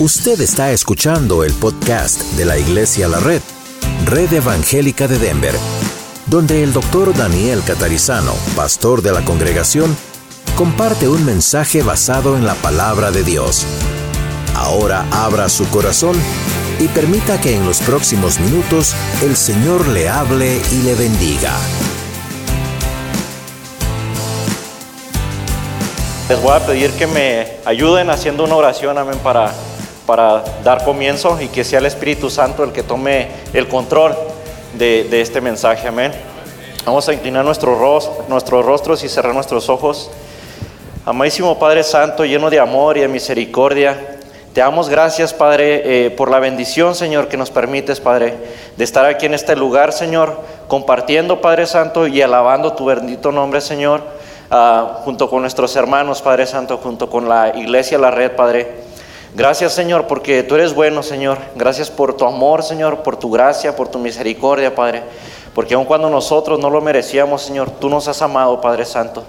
[0.00, 3.42] Usted está escuchando el podcast de la Iglesia La Red,
[4.06, 5.54] Red Evangélica de Denver,
[6.24, 9.94] donde el doctor Daniel Catarizano, pastor de la congregación,
[10.56, 13.66] comparte un mensaje basado en la palabra de Dios.
[14.54, 16.16] Ahora abra su corazón
[16.78, 21.52] y permita que en los próximos minutos el Señor le hable y le bendiga.
[26.30, 29.52] Les voy a pedir que me ayuden haciendo una oración, amén, para
[30.10, 34.12] para dar comienzo y que sea el Espíritu Santo el que tome el control
[34.76, 35.86] de, este mensaje.
[35.86, 36.10] Amén.
[36.84, 40.10] Vamos a inclinar nuestros rostros y cerrar nuestros ojos.
[41.06, 44.18] Amadísimo Padre Santo, lleno de amor y de misericordia,
[44.52, 48.34] te damos gracias, Padre, eh, por la bendición, Señor, que nos permites, Padre,
[48.76, 53.60] de estar aquí en este lugar, Señor, compartiendo, Padre Santo, y alabando tu bendito nombre,
[53.60, 54.02] Señor,
[54.50, 58.89] ah, junto con nuestros hermanos, Padre Santo, junto con la iglesia, la red, Padre.
[59.34, 61.38] Gracias Señor porque tú eres bueno Señor.
[61.54, 65.04] Gracias por tu amor Señor, por tu gracia, por tu misericordia Padre.
[65.54, 69.22] Porque aun cuando nosotros no lo merecíamos Señor, tú nos has amado Padre Santo.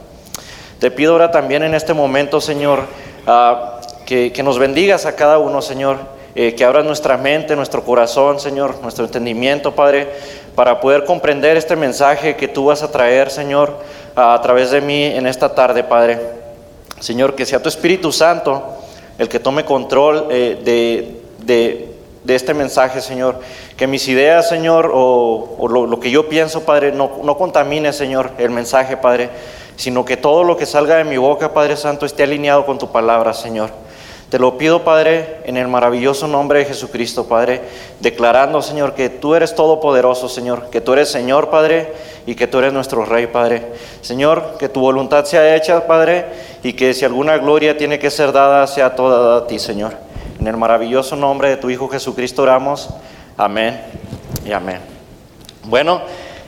[0.80, 2.86] Te pido ahora también en este momento Señor
[3.28, 6.22] ah, que, nos bendigas a cada uno Señor.
[6.34, 10.08] Eh, que abras nuestra mente, nuestro corazón Señor, nuestro entendimiento Padre,
[10.56, 13.78] para poder comprender este mensaje que tú vas a traer Señor
[14.16, 16.20] a través de mí en esta tarde Padre.
[17.02, 18.81] Señor, que sea tu Espíritu Santo
[19.22, 20.58] el que tome control eh,
[21.46, 23.40] de, este mensaje, Señor.
[23.78, 28.50] Que mis ideas, Señor, o, lo, que yo pienso, Padre, no, no contamine, Señor, el
[28.50, 29.30] mensaje, Padre,
[29.76, 32.92] sino que todo lo que salga de mi boca, Padre Santo, esté alineado con tu
[32.92, 33.70] palabra, Señor.
[34.32, 37.60] Te lo pido, Padre, en el maravilloso nombre de Jesucristo, Padre,
[38.00, 41.92] declarando, Señor, que tú eres todopoderoso, Señor, que tú eres Señor, Padre,
[42.26, 43.74] y que tú eres nuestro Rey, Padre.
[44.00, 46.28] Señor, que tu voluntad sea hecha, Padre,
[46.64, 49.96] y que si alguna gloria tiene que ser dada, sea toda dada a ti, Señor.
[50.40, 52.90] En el maravilloso nombre de tu Hijo Jesucristo oramos.
[53.36, 53.82] Amén
[54.46, 54.80] y amén.
[55.66, 56.04] Bueno,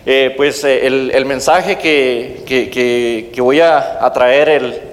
[0.05, 4.47] eh, pues eh, el, mensaje que, que, voy a, traer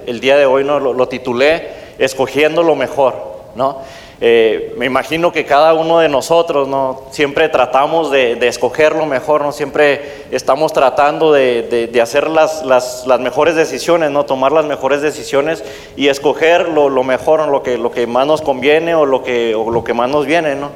[0.07, 0.77] el, día de hoy ¿no?
[0.77, 3.15] lo titulé escogiendo lo mejor,
[3.55, 3.79] ¿no?
[4.23, 7.01] Eh, me imagino que cada uno de nosotros, ¿no?
[7.09, 9.51] Siempre tratamos de, escoger lo mejor, ¿no?
[9.51, 14.23] Siempre estamos tratando de, hacer las, las, mejores decisiones, ¿no?
[14.25, 15.63] Tomar las mejores decisiones
[15.97, 19.83] y escoger lo, mejor, lo, que, lo que más nos conviene o lo que, lo
[19.83, 20.69] que más nos viene, ¿no?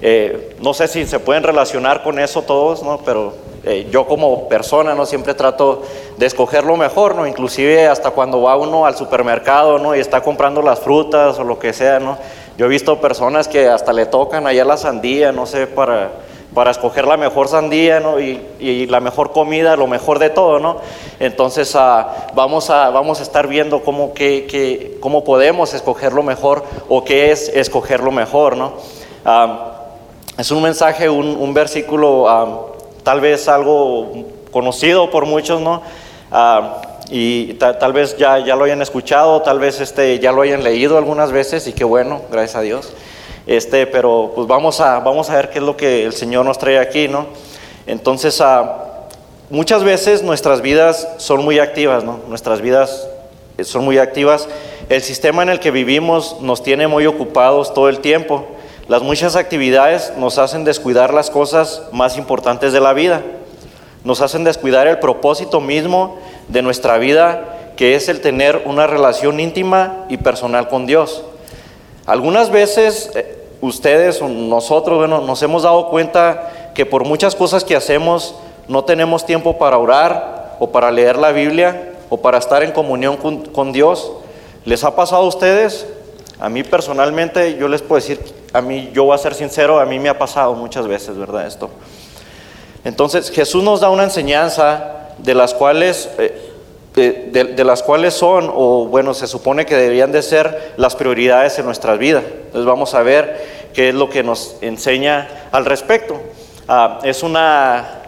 [0.00, 3.00] Eh, no sé si se pueden relacionar con eso todos, ¿no?
[3.04, 3.34] Pero
[3.68, 5.82] eh, yo como persona no siempre trato
[6.16, 7.26] de escoger lo mejor, ¿no?
[7.26, 9.96] Inclusive hasta cuando va uno al supermercado, ¿no?
[9.96, 12.16] Y está comprando las frutas o lo que sea, ¿no?
[12.56, 16.12] Yo he visto personas que hasta le tocan allá la sandía, no sé, para,
[16.54, 18.20] para escoger la mejor sandía, ¿no?
[18.20, 20.76] Y, la mejor comida, lo mejor de todo, ¿no?
[21.18, 26.62] Entonces ah, vamos, a, vamos a estar viendo cómo, que, cómo podemos escoger lo mejor
[26.88, 28.74] o qué es escoger lo mejor, ¿no?
[29.24, 29.72] Ah,
[30.38, 32.75] es un mensaje, un, un versículo ah,
[33.06, 34.10] tal vez algo
[34.50, 35.80] conocido por muchos, ¿no?
[36.32, 40.64] Ah, y tal vez ya, ya lo hayan escuchado, tal vez este, ya lo hayan
[40.64, 42.92] leído algunas veces y qué bueno, gracias a Dios.
[43.46, 46.58] Este, pero pues vamos a, vamos a ver qué es lo que el Señor nos
[46.58, 47.26] trae aquí, ¿no?
[47.86, 49.06] Entonces, ah,
[49.50, 52.18] muchas veces nuestras vidas son muy activas, ¿no?
[52.26, 53.06] Nuestras vidas
[53.62, 54.48] son muy activas.
[54.88, 58.46] El sistema en el que vivimos nos tiene muy ocupados todo el tiempo.
[58.88, 63.20] Las muchas actividades nos hacen descuidar las cosas más importantes de la vida.
[64.04, 69.40] Nos hacen descuidar el propósito mismo de nuestra vida, que es el tener una relación
[69.40, 71.24] íntima y personal con Dios.
[72.06, 77.64] Algunas veces eh, ustedes o nosotros, bueno, nos hemos dado cuenta que por muchas cosas
[77.64, 78.36] que hacemos
[78.68, 83.16] no tenemos tiempo para orar o para leer la Biblia o para estar en comunión
[83.16, 84.12] con, con Dios.
[84.64, 85.88] ¿Les ha pasado a ustedes?
[86.38, 88.20] A mí personalmente, yo les puedo decir,
[88.52, 91.46] a mí, yo voy a ser sincero, a mí me ha pasado muchas veces, ¿verdad?
[91.46, 91.70] Esto.
[92.84, 96.52] Entonces, Jesús nos da una enseñanza de las cuales, eh,
[96.94, 101.64] de, las cuales son, o bueno, se supone que deberían de ser las prioridades en
[101.64, 102.24] nuestras vidas.
[102.24, 106.20] Entonces, vamos a ver qué es lo que nos enseña al respecto.
[106.68, 108.02] Ah, es una,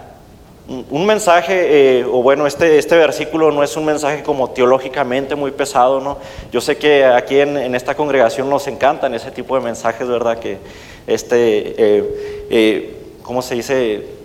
[0.69, 5.51] un mensaje, eh, o bueno, este, este versículo no es un mensaje como teológicamente muy
[5.51, 6.19] pesado, ¿no?
[6.53, 10.39] Yo sé que aquí en, esta congregación nos encantan ese tipo de mensajes, ¿verdad?
[10.39, 10.59] Que,
[11.07, 14.18] este, eh, eh, ¿cómo se dice?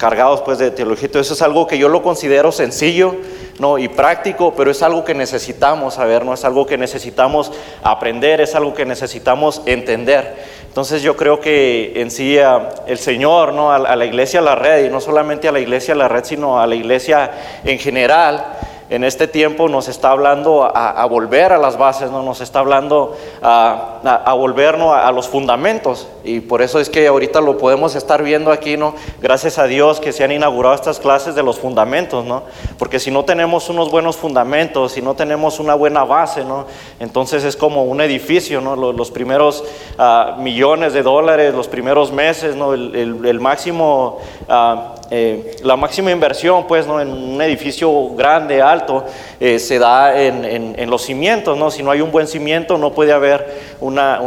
[0.00, 1.10] Cargados pues de teología.
[1.12, 3.16] Eso es algo que yo lo considero sencillo,
[3.58, 3.76] ¿no?
[3.76, 6.32] Y práctico, pero es algo que necesitamos saber, ¿no?
[6.32, 7.52] Es algo que necesitamos
[7.82, 10.38] aprender, es algo que necesitamos entender.
[10.68, 12.38] Entonces yo creo que en sí
[12.86, 13.72] el Señor, ¿no?
[13.72, 16.24] a, la iglesia, a la red, y no solamente a la iglesia, a la red,
[16.24, 17.30] sino a la iglesia
[17.62, 18.56] en general,
[18.90, 22.24] en este tiempo nos está hablando a, volver a las bases, ¿no?
[22.24, 26.08] nos está hablando a, a volvernos a, los fundamentos.
[26.24, 28.94] Y por eso es que ahorita lo podemos estar viendo aquí, ¿no?
[29.22, 32.42] Gracias a Dios que se han inaugurado estas clases de los fundamentos, ¿no?
[32.78, 36.66] Porque si no tenemos unos buenos fundamentos, si no tenemos una buena base, ¿no?
[36.98, 38.74] Entonces es como un edificio, ¿no?
[38.74, 39.62] Los, primeros
[39.98, 42.74] ah, millones de dólares, los primeros meses, ¿no?
[42.74, 44.18] El, máximo...
[44.48, 47.00] Ah, eh, la máxima inversión, pues, ¿no?
[47.00, 49.04] en un edificio grande, alto,
[49.40, 51.70] eh, se da en, los cimientos, ¿no?
[51.70, 54.20] Si no hay un buen cimiento, no puede haber una,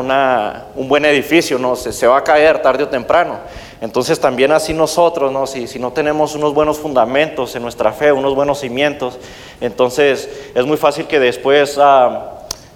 [0.75, 1.77] un buen edificio, ¿no?
[1.77, 3.37] Se, va a caer tarde o temprano.
[3.79, 5.47] Entonces también así nosotros, ¿no?
[5.47, 9.17] Si, si, no tenemos unos buenos fundamentos en nuestra fe, unos buenos cimientos,
[9.61, 11.77] entonces es muy fácil que después...
[11.81, 12.29] Ah,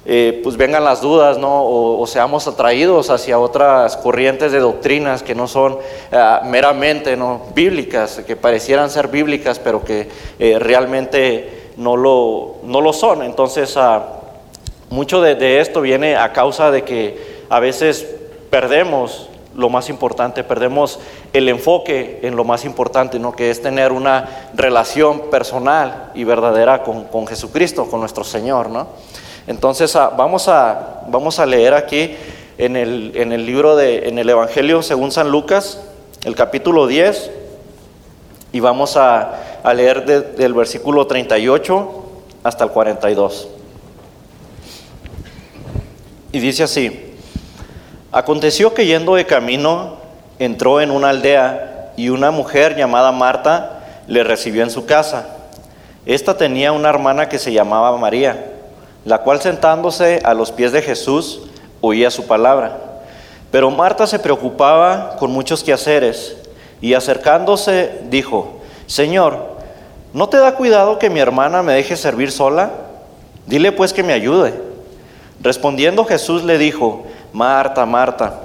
[0.09, 1.65] eh, pues vengan las dudas, ¿no?
[1.65, 5.79] O, seamos atraídos hacia otras corrientes de doctrinas que no son
[6.13, 7.41] ah, meramente ¿no?
[7.53, 10.07] bíblicas, que parecieran ser bíblicas, pero que
[10.39, 13.21] eh, realmente no lo, no lo son.
[13.21, 13.99] Entonces, uh,
[14.89, 18.07] mucho de, esto viene a causa de que a veces
[18.49, 19.27] perdemos
[19.57, 21.01] lo más importante, perdemos
[21.33, 23.33] el enfoque en lo más importante, ¿no?
[23.33, 28.69] que es tener una relación personal y verdadera con, con Jesucristo, con nuestro Señor.
[28.69, 28.87] ¿no?
[29.47, 32.15] Entonces ah, vamos, a, vamos a leer aquí
[32.57, 35.81] en el, en el libro de, en el Evangelio según San Lucas,
[36.25, 37.31] el capítulo 10,
[38.51, 40.05] y vamos a, a leer
[40.35, 42.03] del versículo 38
[42.43, 43.47] hasta el 42.
[46.33, 47.15] Y dice así,
[48.11, 49.95] aconteció que yendo de camino
[50.39, 55.29] entró en una aldea y una mujer llamada Marta le recibió en su casa.
[56.05, 58.56] Esta tenía una hermana que se llamaba María
[59.07, 61.39] la cual sentándose a los pies de Jesús
[61.79, 62.75] oía su palabra.
[63.51, 66.35] Pero Marta se preocupaba con muchos quehaceres
[66.81, 69.55] y acercándose dijo, Señor,
[70.11, 72.69] ¿no te da cuidado que mi hermana me deje servir sola?
[73.45, 74.53] Dile pues que me ayude.
[75.39, 78.41] Respondiendo Jesús le dijo, Marta, Marta,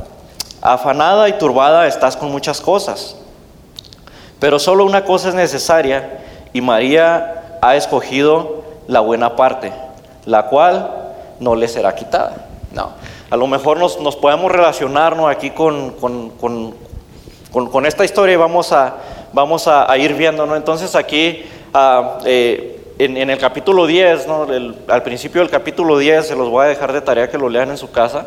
[0.60, 3.16] afanada y turbada estás con muchas cosas,
[4.38, 6.20] pero solo una cosa es necesaria
[6.52, 9.72] y María ha escogido la buena parte
[10.26, 10.90] la cual
[11.40, 12.46] no le será quitada.
[12.72, 12.90] No.
[13.30, 18.96] A lo mejor nos, podemos relacionarnos aquí con, con, esta historia y vamos a,
[19.32, 20.46] vamos a, ir viendo.
[20.46, 20.54] ¿no?
[20.56, 24.46] Entonces aquí ah, eh, en, el capítulo 10, ¿no?
[24.88, 27.70] al principio del capítulo 10, se los voy a dejar de tarea que lo lean
[27.70, 28.26] en su casa.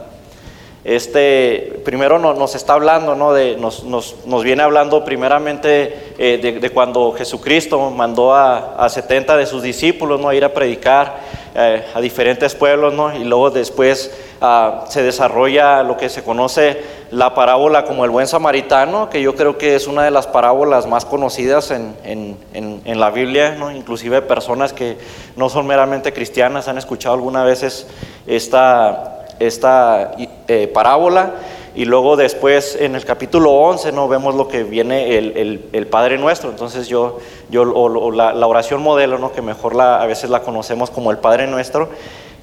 [0.86, 3.34] Este, primero nos está hablando, ¿no?
[3.34, 9.36] de, nos, nos, nos, viene hablando primeramente eh, de, cuando Jesucristo mandó a, a 70
[9.36, 10.30] de sus discípulos ¿no?
[10.30, 11.22] a ir a predicar
[11.56, 13.18] eh, a diferentes pueblos, ¿no?
[13.18, 18.28] y luego después ah, se desarrolla lo que se conoce la parábola como el buen
[18.28, 23.00] samaritano, que yo creo que es una de las parábolas más conocidas en, en, en,
[23.00, 23.72] la Biblia, ¿no?
[23.72, 24.98] inclusive personas que
[25.36, 27.88] no son meramente cristianas han escuchado algunas veces
[28.28, 30.12] esta, esta
[30.48, 31.34] eh, parábola.
[31.76, 36.18] Y luego después en el capítulo 11 no vemos lo que viene el, el, Padre
[36.18, 36.50] Nuestro.
[36.50, 39.34] Entonces yo, yo o, la, oración modelo, ¿no?
[39.34, 41.90] que mejor la, a veces la conocemos como el Padre Nuestro.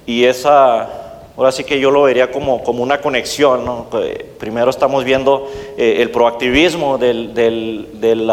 [0.05, 0.87] Y esa,
[1.35, 3.65] ahora sí que yo lo vería como, como una conexión.
[3.65, 3.87] ¿no?
[4.39, 8.29] Primero estamos viendo eh, el proactivismo del, del, del,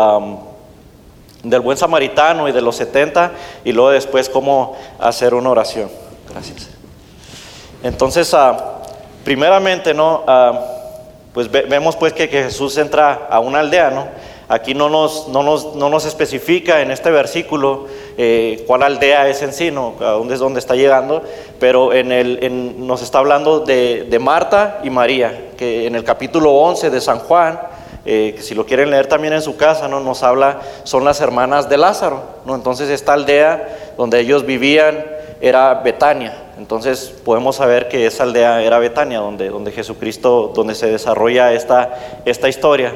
[1.44, 3.32] del, buen samaritano y de los 70
[3.64, 5.88] y luego después cómo hacer una oración.
[6.30, 6.79] Gracias.
[7.82, 8.56] Entonces, uh,
[9.24, 10.24] primeramente, ¿no?
[10.26, 10.80] Uh,
[11.32, 14.08] pues vemos pues que, Jesús entra a una aldea, ¿no?
[14.48, 17.86] Aquí no nos, no nos, no nos especifica en este versículo
[18.18, 19.94] eh, cuál aldea es en sí, ¿no?
[20.00, 21.22] a dónde es donde está llegando,
[21.60, 26.50] pero en el, nos está hablando de, de, Marta y María, que en el capítulo
[26.50, 27.60] 11 de San Juan,
[28.04, 30.00] eh, que si lo quieren leer también en su casa, ¿no?
[30.00, 32.56] nos habla, son las hermanas de Lázaro, ¿no?
[32.56, 35.04] entonces esta aldea donde ellos vivían
[35.40, 36.49] era Betania.
[36.70, 42.20] Entonces podemos saber que esa aldea era Betania, donde, donde Jesucristo, donde se desarrolla esta,
[42.24, 42.94] esta historia.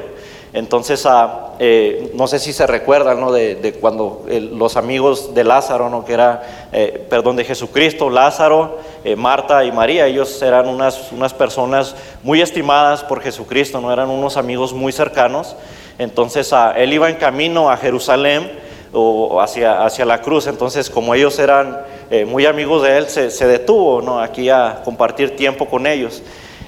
[0.52, 3.33] Entonces, ah, eh, no sé si se recuerdan ¿no?
[3.33, 6.04] de, cuando los amigos de Lázaro, ¿no?
[6.04, 11.35] que era, eh, perdón, de Jesucristo, Lázaro, eh, Marta y María, ellos eran unas, unas
[11.35, 15.57] personas muy estimadas por Jesucristo, no eran unos amigos muy cercanos.
[15.99, 18.52] Entonces, ah, él iba en camino a Jerusalén
[18.93, 20.47] o hacia, hacia la cruz.
[20.47, 21.83] Entonces, como ellos eran
[22.21, 24.21] eh, muy amigos de él, se, detuvo ¿no?
[24.21, 26.23] aquí a compartir tiempo con ellos.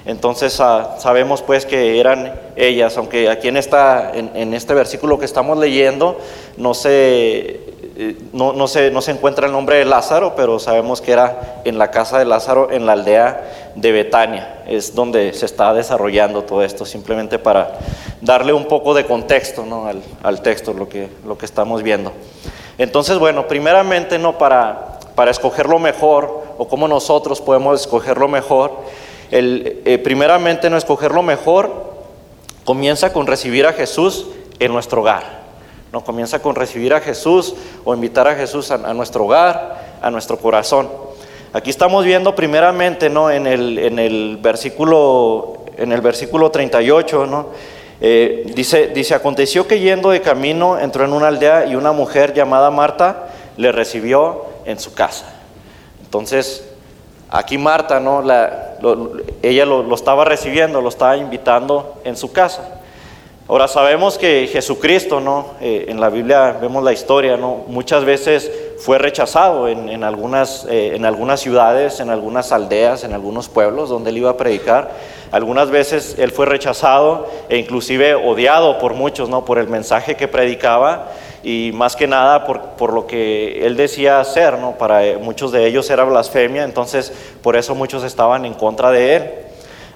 [0.05, 5.25] Entonces ah, sabemos pues que eran ellas, aunque aquí en, esta, en, este versículo que
[5.25, 6.17] estamos leyendo
[6.57, 7.61] no se,
[7.97, 11.61] eh, no, no, se, no se encuentra el nombre de Lázaro, pero sabemos que era
[11.63, 14.63] en la casa de Lázaro, en la aldea de Betania.
[14.67, 17.79] Es donde se está desarrollando todo esto, simplemente para
[18.21, 19.87] darle un poco de contexto ¿no?
[19.87, 22.11] al, al, texto, lo que, lo que estamos viendo.
[22.77, 24.37] Entonces, bueno, primeramente, ¿no?
[24.37, 24.86] Para,
[25.17, 28.71] para escoger lo mejor, o cómo nosotros podemos escoger lo mejor,
[29.31, 31.71] el, eh, primeramente, no escoger lo mejor
[32.63, 34.27] comienza con recibir a Jesús
[34.59, 35.23] en nuestro hogar.
[35.91, 40.37] No comienza con recibir a Jesús o invitar a Jesús a, nuestro hogar, a nuestro
[40.37, 40.87] corazón.
[41.51, 43.31] Aquí estamos viendo primeramente, ¿no?
[43.31, 47.47] En el, en el versículo, en el versículo 38, ¿no?
[48.01, 52.35] Eh, dice, dice, aconteció que yendo de camino entró en una aldea y una mujer
[52.35, 55.25] llamada Marta le recibió en su casa.
[56.03, 56.63] Entonces,
[57.29, 58.21] aquí Marta, ¿no?
[58.21, 58.75] La,
[59.41, 62.75] ella lo, estaba recibiendo, lo estaba invitando en su casa.
[63.49, 65.45] Ahora sabemos que Jesucristo, ¿no?
[65.61, 67.63] Eh, en la Biblia vemos la historia, ¿no?
[67.67, 73.47] Muchas veces fue rechazado en, algunas, eh, en algunas ciudades, en algunas aldeas, en algunos
[73.47, 74.91] pueblos donde él iba a predicar.
[75.31, 79.45] Algunas veces él fue rechazado e inclusive odiado por muchos, ¿no?
[79.45, 81.07] Por el mensaje que predicaba
[81.43, 84.77] y más que nada por, por, lo que él decía hacer, ¿no?
[84.77, 89.15] Para eh, muchos de ellos era blasfemia, entonces por eso muchos estaban en contra de
[89.15, 89.31] él.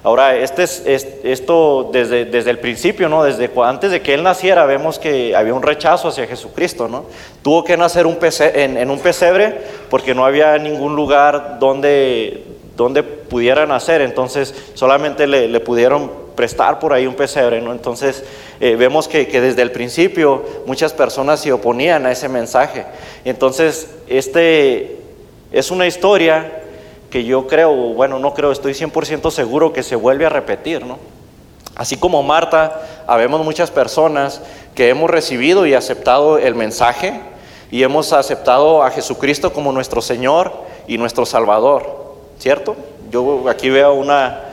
[0.04, 3.22] Ahora, este es, esto desde, desde el principio, ¿no?
[3.22, 7.04] Desde antes de que él naciera, vemos que había un rechazo hacia Jesucristo, ¿no?
[7.42, 12.42] Tuvo que nacer un en, en, un pesebre porque no había ningún lugar donde,
[12.76, 17.72] donde pudiera nacer, entonces solamente le, le pudieron prestar por ahí un pesebre, ¿no?
[17.72, 18.24] Entonces
[18.60, 22.84] eh, vemos que, que, desde el principio muchas personas se oponían a ese mensaje.
[23.24, 24.98] Entonces, este
[25.52, 26.62] es una historia
[27.10, 30.98] que yo creo, bueno, no creo, estoy 100% seguro que se vuelve a repetir, ¿no?
[31.74, 34.40] Así como Marta, habemos muchas personas
[34.74, 37.20] que hemos recibido y aceptado el mensaje
[37.70, 40.52] y hemos aceptado a Jesucristo como nuestro Señor
[40.86, 42.76] y nuestro Salvador, ¿cierto?
[43.10, 44.51] Yo aquí veo una,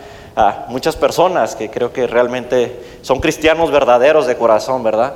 [0.68, 5.14] muchas personas que creo que realmente son cristianos verdaderos de corazón, ¿verdad?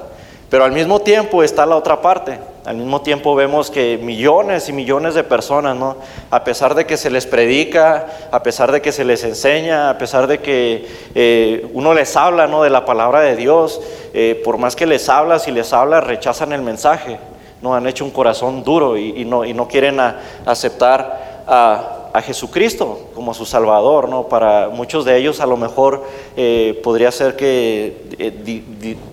[0.50, 4.72] Pero al mismo tiempo está la otra parte, al mismo tiempo vemos que millones y
[4.72, 5.96] millones de personas, ¿no?
[6.30, 9.98] a pesar de que se les predica, a pesar de que se les enseña, a
[9.98, 12.62] pesar de que eh, uno les habla ¿no?
[12.62, 13.82] de la palabra de Dios,
[14.14, 17.18] eh, por más que les habla, si les habla, rechazan el mensaje.
[17.64, 17.74] ¿no?
[17.74, 20.00] Han hecho un corazón duro y, no, y no, quieren
[20.46, 24.10] aceptar a, a, Jesucristo como su Salvador.
[24.10, 24.28] ¿no?
[24.28, 26.04] Para muchos de ellos a lo mejor
[26.36, 27.96] eh, podría ser que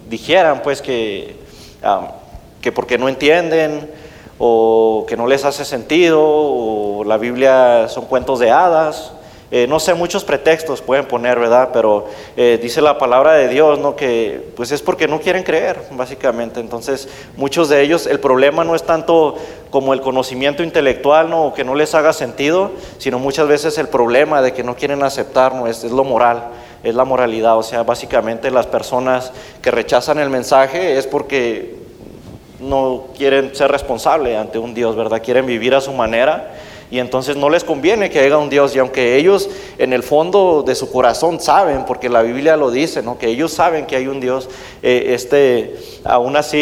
[0.09, 1.39] dijeran pues que...
[2.61, 3.91] Que porque no entienden
[4.39, 9.13] o que no les hace sentido o la Biblia son cuentos de hadas.
[9.53, 11.71] Eh, no sé, muchos pretextos pueden poner, ¿verdad?
[11.73, 13.97] Pero eh, dice la palabra de Dios, ¿no?
[13.97, 16.61] Que pues es porque no quieren creer, básicamente.
[16.61, 19.35] Entonces, muchos de ellos, el problema no es tanto
[19.71, 21.47] como el conocimiento intelectual, ¿no?
[21.47, 25.03] O que no les haga sentido, sino muchas veces el problema de que no quieren
[25.03, 25.67] aceptar, ¿no?
[25.67, 26.45] Es, es lo moral,
[26.85, 27.59] es la moralidad.
[27.59, 31.75] O sea, básicamente las personas que rechazan el mensaje es porque
[32.61, 35.21] no quieren ser responsables ante un Dios, ¿verdad?
[35.21, 36.53] Quieren vivir a su manera
[36.91, 40.65] y entonces no les conviene que haya un Dios y aunque ellos en el fondo
[40.67, 43.17] de su corazón saben, porque la Biblia lo dice, ¿no?
[43.17, 44.49] Que ellos saben que hay un Dios,
[44.83, 46.59] eh, este, aún así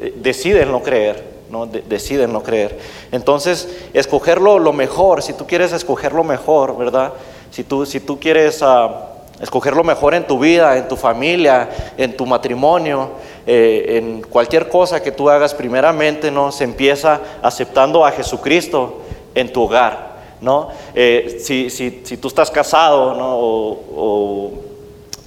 [0.00, 1.66] eh, deciden no creer, ¿no?
[1.66, 2.78] deciden no creer.
[3.12, 7.12] Entonces, escogerlo lo mejor, si tú quieres escoger lo mejor, ¿verdad?
[7.50, 8.62] Si tú, si tú quieres...
[8.62, 9.04] Ah,
[9.40, 13.10] escoger lo mejor en tu vida, en tu familia, en tu matrimonio,
[13.46, 16.50] eh, en cualquier cosa que tú hagas, primeramente, ¿no?
[16.50, 19.02] Se empieza aceptando a Jesucristo
[19.38, 20.68] en tu hogar, ¿no?
[20.94, 23.36] Eh, si, si, si, tú estás casado, ¿no?
[23.38, 24.52] o,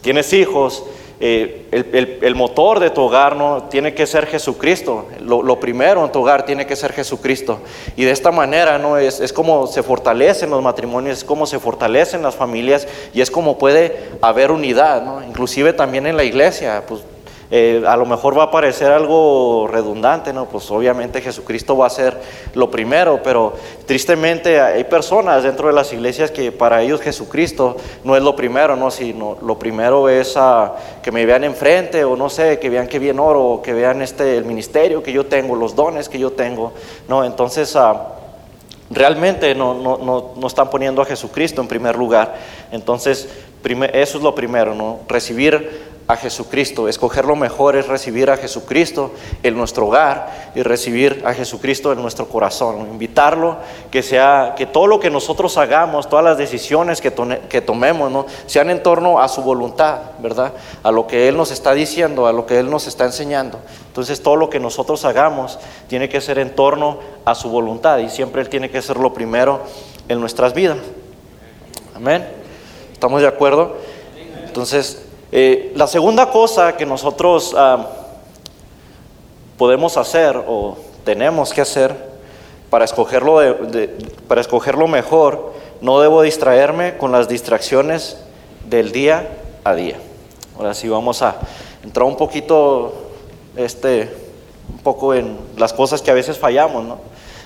[0.01, 0.83] tienes hijos,
[1.23, 5.05] eh, el, el, motor de tu hogar no tiene que ser Jesucristo.
[5.19, 7.59] Lo, lo, primero en tu hogar tiene que ser Jesucristo.
[7.95, 11.59] Y de esta manera no es, es como se fortalecen los matrimonios, es como se
[11.59, 15.23] fortalecen las familias y es como puede haber unidad, ¿no?
[15.23, 16.83] inclusive también en la iglesia.
[16.87, 17.01] Pues
[17.53, 20.45] eh, a lo mejor va a parecer algo redundante, ¿no?
[20.45, 22.17] Pues obviamente Jesucristo va a ser
[22.53, 23.53] lo primero, pero
[23.85, 28.77] tristemente hay personas dentro de las iglesias que para ellos Jesucristo no es lo primero,
[28.77, 28.89] ¿no?
[28.89, 30.39] Sino lo primero es
[31.03, 34.37] que me vean enfrente o no sé, que vean que bien oro, que vean este,
[34.37, 36.71] el ministerio que yo tengo, los dones que yo tengo,
[37.09, 37.25] ¿no?
[37.25, 37.75] Entonces...
[37.75, 38.15] Ah,
[38.93, 42.35] realmente no, no, no, no, están poniendo a Jesucristo en primer lugar.
[42.73, 43.29] Entonces,
[43.93, 44.99] eso es lo primero, ¿no?
[45.07, 46.89] Recibir a Jesucristo.
[46.89, 49.11] Escoger lo mejor es recibir a Jesucristo
[49.43, 52.81] en nuestro hogar y recibir a Jesucristo en nuestro corazón.
[52.91, 53.57] Invitarlo,
[53.89, 57.13] que sea, que todo lo que nosotros hagamos, todas las decisiones que,
[57.47, 58.25] que tomemos, ¿no?
[58.45, 60.51] sean en torno a su voluntad, ¿verdad?
[60.83, 63.59] A lo que Él nos está diciendo, a lo que Él nos está enseñando.
[63.87, 68.09] Entonces todo lo que nosotros hagamos tiene que ser en torno a su voluntad y
[68.09, 69.61] siempre Él tiene que ser lo primero
[70.09, 70.77] en nuestras vidas.
[71.95, 72.27] Amén.
[72.91, 73.77] ¿Estamos de acuerdo?
[74.45, 77.87] Entonces, eh, la segunda cosa que nosotros ah,
[79.57, 81.95] podemos hacer o tenemos que hacer
[82.69, 83.39] para escogerlo,
[84.27, 88.17] para escogerlo mejor, no debo distraerme con las distracciones
[88.69, 89.29] del día
[89.63, 89.97] a día.
[90.57, 91.35] Ahora sí vamos a
[91.83, 92.93] entrar un poquito,
[93.55, 94.09] este,
[94.69, 96.97] un poco en las cosas que a veces fallamos.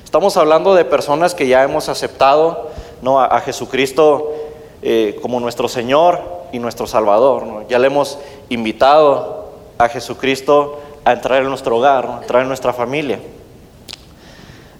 [0.03, 2.69] Estamos hablando de personas que ya hemos aceptado
[3.01, 3.21] ¿no?
[3.21, 4.33] a, Jesucristo
[4.81, 7.65] eh, como nuestro Señor y nuestro Salvador.
[7.67, 8.17] Ya le hemos
[8.49, 13.19] invitado a Jesucristo a entrar en nuestro hogar, a entrar en nuestra familia.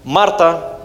[0.06, 0.78] Marta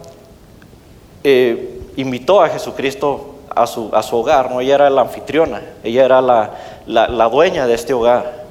[1.22, 4.60] eh, invitó a Jesucristo a su, a su, hogar, ¿no?
[4.60, 6.54] ella era la anfitriona, ella era la,
[6.86, 8.46] la, dueña de este hogar.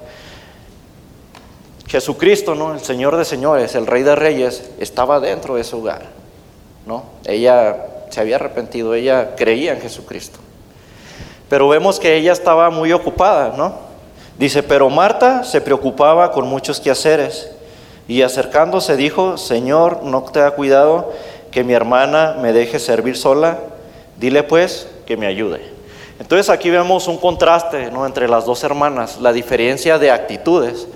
[1.87, 2.73] Jesucristo, ¿no?
[2.73, 6.03] el Señor de señores, el Rey de reyes, estaba dentro de ese hogar.
[6.85, 7.03] ¿no?
[7.25, 10.39] Ella se había arrepentido, ella creía en Jesucristo.
[11.49, 13.73] Pero vemos que ella estaba muy ocupada, ¿no?
[14.37, 17.51] Dice, pero Marta se preocupaba con muchos quehaceres
[18.07, 21.11] y acercándose dijo, Señor, ¿no te ha cuidado
[21.51, 23.57] que mi hermana me deje servir sola?
[24.17, 25.61] Dile pues que me ayude.
[26.19, 28.05] Entonces aquí vemos un contraste ¿no?
[28.05, 30.87] entre las dos hermanas, la diferencia de actitudes.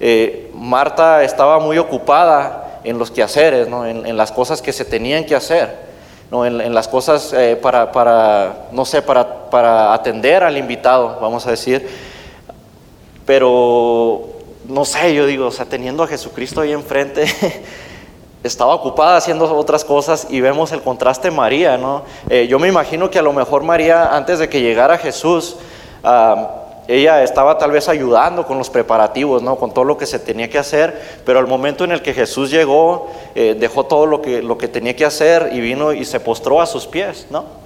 [0.00, 3.86] Eh, Marta estaba muy ocupada en los quehaceres, ¿no?
[3.86, 5.93] en las cosas que se tenían que hacer
[6.32, 11.50] en, las cosas eh, para, para, no sé, para, para atender al invitado, vamos a
[11.50, 11.88] decir.
[13.24, 14.22] Pero,
[14.68, 17.26] no sé, yo digo, o sea, teniendo a Jesucristo ahí enfrente,
[18.42, 22.02] estaba ocupada haciendo otras cosas y vemos el contraste María, ¿no?
[22.28, 25.56] Eh, yo me imagino que a lo mejor María, antes de que llegara Jesús,
[26.86, 29.56] ella estaba tal vez ayudando con los preparativos, ¿no?
[29.56, 32.50] con todo lo que se tenía que hacer, pero al momento en el que Jesús
[32.50, 36.20] llegó, eh, dejó todo lo que, lo que tenía que hacer y vino y se
[36.20, 37.64] postró a sus pies, ¿no?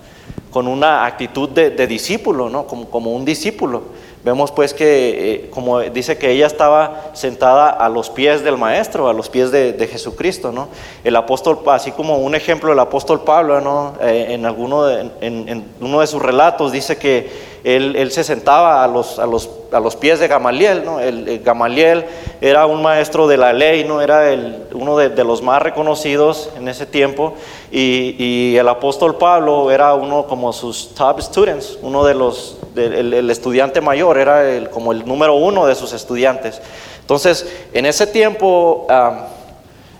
[0.50, 2.66] con una actitud de, discípulo, ¿no?
[2.66, 3.82] como, como un discípulo.
[4.24, 9.08] Vemos pues que, eh, como dice que ella estaba sentada a los pies del Maestro,
[9.08, 10.68] a los pies de, Jesucristo, ¿no?
[11.04, 13.94] El apóstol, así como un ejemplo, el apóstol Pablo, ¿no?
[14.02, 19.96] Eh, en, alguno en, uno de sus relatos dice que él, se sentaba a los,
[19.96, 20.84] pies de Gamaliel.
[21.00, 22.04] El, Gamaliel
[22.40, 24.00] era un maestro de la ley, ¿no?
[24.00, 24.24] Era
[24.72, 27.34] uno de, los más reconocidos en ese tiempo,
[27.70, 32.14] y, el apóstol Pablo era uno como sus top students, uno de
[32.76, 36.60] el estudiante mayor era como el número uno de sus estudiantes.
[37.00, 38.86] Entonces, en ese tiempo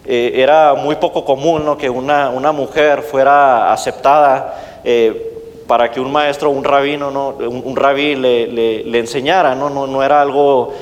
[0.05, 5.28] eh, era muy poco común que una, una, mujer fuera aceptada eh,
[5.69, 7.29] para que un maestro, un rabino, ¿no?
[7.29, 9.71] un, rabí le, enseñara, ¿no?
[9.71, 10.73] No, no era algo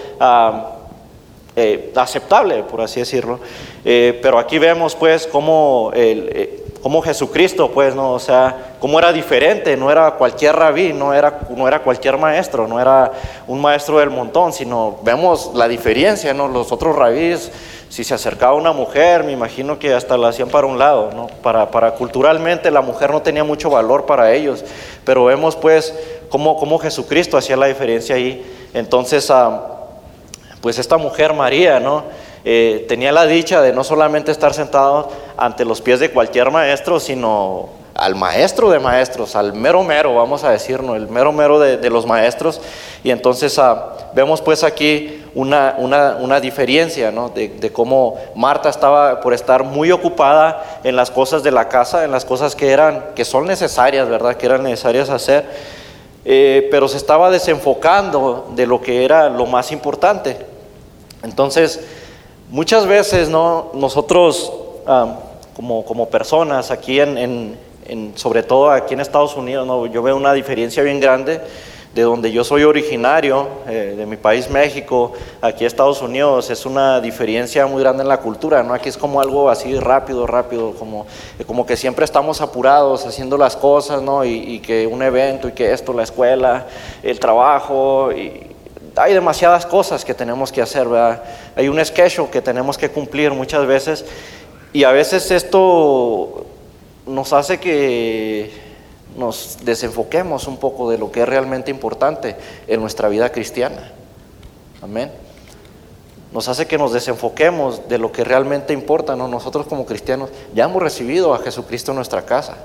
[1.55, 3.39] eh, aceptable, por así decirlo.
[3.85, 8.13] pero aquí vemos pues cómo el como Jesucristo, pues, ¿no?
[8.13, 12.69] O sea, cómo era diferente, no era cualquier rabí, no era, no era cualquier maestro,
[12.69, 13.11] no era
[13.49, 16.47] un maestro del montón, sino vemos la diferencia, ¿no?
[16.47, 17.51] Los otros rabís,
[17.89, 21.27] si se acercaba una mujer, me imagino que hasta la hacían para un lado, ¿no?
[21.43, 24.65] Para, para culturalmente la mujer no tenía mucho valor para ellos,
[25.05, 25.93] pero vemos, pues,
[26.29, 28.47] cómo, cómo Jesucristo hacía la diferencia ahí.
[28.75, 29.61] Entonces, ah,
[30.61, 32.05] pues esta mujer María, ¿no?
[32.49, 37.01] Eh, tenía la dicha de no solamente estar sentado ante los pies de cualquier maestro,
[37.01, 41.91] sino al maestro de maestros, al mero mero, vamos a decirlo, el mero mero de,
[41.91, 42.61] los maestros.
[43.03, 47.31] Y entonces ah, vemos pues aquí una, una, diferencia ¿no?
[47.31, 52.13] de, cómo Marta estaba por estar muy ocupada en las cosas de la casa, en
[52.13, 54.37] las cosas que, eran, que son necesarias, ¿verdad?
[54.37, 55.45] Que eran necesarias hacer,
[56.25, 60.37] eh, pero se estaba desenfocando de lo que era lo más importante.
[61.25, 61.81] Entonces,
[62.51, 63.73] Muchas veces ¿no?
[63.75, 64.53] nosotros
[65.57, 67.57] como, como, personas aquí en,
[67.89, 69.85] en, sobre todo aquí en Estados Unidos, ¿no?
[69.87, 71.41] yo veo una diferencia bien grande
[71.93, 77.01] de donde yo soy originario, eh, de mi país México, aquí Estados Unidos, es una
[77.01, 78.75] diferencia muy grande en la cultura, ¿no?
[78.75, 81.07] Aquí es como algo así rápido, rápido, como,
[81.47, 84.27] como que siempre estamos apurados haciendo las cosas, ¿no?
[84.27, 86.67] Y, y que un evento y que esto, la escuela,
[87.03, 88.56] el trabajo, y,
[88.97, 91.23] hay demasiadas cosas que tenemos que hacer, ¿verdad?
[91.55, 94.05] Hay un schedule que tenemos que cumplir muchas veces
[94.73, 96.47] y a veces esto
[97.07, 98.51] nos hace que
[99.17, 103.93] nos desenfoquemos un poco de lo que es realmente importante en nuestra vida cristiana.
[104.83, 105.11] Amén.
[106.33, 109.17] Nos hace que nos desenfoquemos de lo que realmente importa.
[109.17, 109.29] ¿no?
[109.29, 112.57] Nosotros como cristianos ya hemos recibido a Jesucristo en nuestra casa.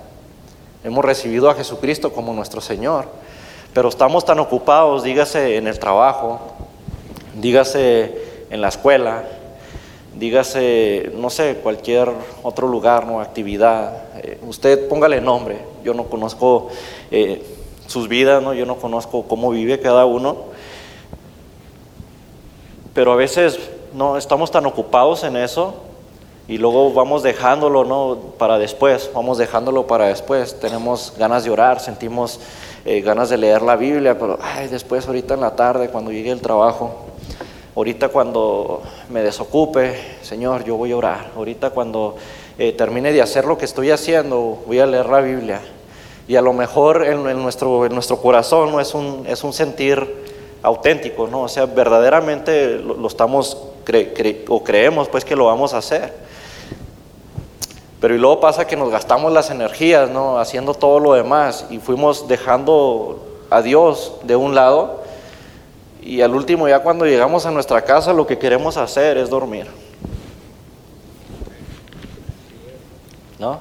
[0.84, 3.06] Hemos recibido a Jesucristo como nuestro Señor.
[3.74, 6.42] Pero estamos tan ocupados, dígase en el trabajo,
[7.36, 9.24] dígase en la escuela,
[10.18, 12.10] dígase, no sé, cualquier
[12.44, 13.22] otro lugar, ¿no?
[13.22, 14.04] actividad.
[14.22, 16.68] Eh, usted póngale nombre, yo no conozco
[17.12, 17.46] eh,
[17.88, 18.54] sus vidas, ¿no?
[18.54, 20.36] yo no conozco cómo vive cada uno,
[22.94, 23.58] pero a veces
[23.94, 25.76] no estamos tan ocupados en eso
[26.48, 28.18] y luego vamos dejándolo, ¿no?
[28.38, 30.60] Para después, vamos dejándolo para después.
[30.60, 32.42] Tenemos ganas de orar, sentimos
[32.86, 36.32] eh, ganas de leer la Biblia, pero ay, después, ahorita en la tarde, cuando llegue
[36.32, 37.06] el trabajo,
[37.76, 41.32] ahorita cuando me desocupe, Señor, yo voy a orar.
[41.36, 42.16] Ahorita cuando
[42.58, 45.62] eh, termine de hacer lo que estoy haciendo, voy a leer la Biblia.
[46.28, 48.80] Y a lo mejor en, nuestro, en nuestro corazón ¿no?
[48.80, 50.22] es, un, es un sentir
[50.64, 51.42] auténtico, ¿no?
[51.42, 53.58] O sea, verdaderamente lo, estamos
[54.48, 56.14] o creemos pues que lo vamos a hacer.
[58.02, 60.40] Pero y luego pasa que nos gastamos las energías, ¿no?
[60.40, 65.04] Haciendo todo lo demás y fuimos dejando a Dios de un lado
[66.02, 69.68] y al último ya cuando llegamos a nuestra casa lo que queremos hacer es dormir.
[73.38, 73.60] ¿No?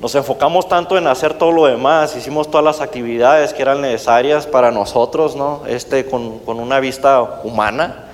[0.00, 4.46] Nos enfocamos tanto en hacer todo lo demás, hicimos todas las actividades que eran necesarias
[4.46, 5.62] para nosotros, ¿no?
[5.66, 8.04] Este, con, una vista humana,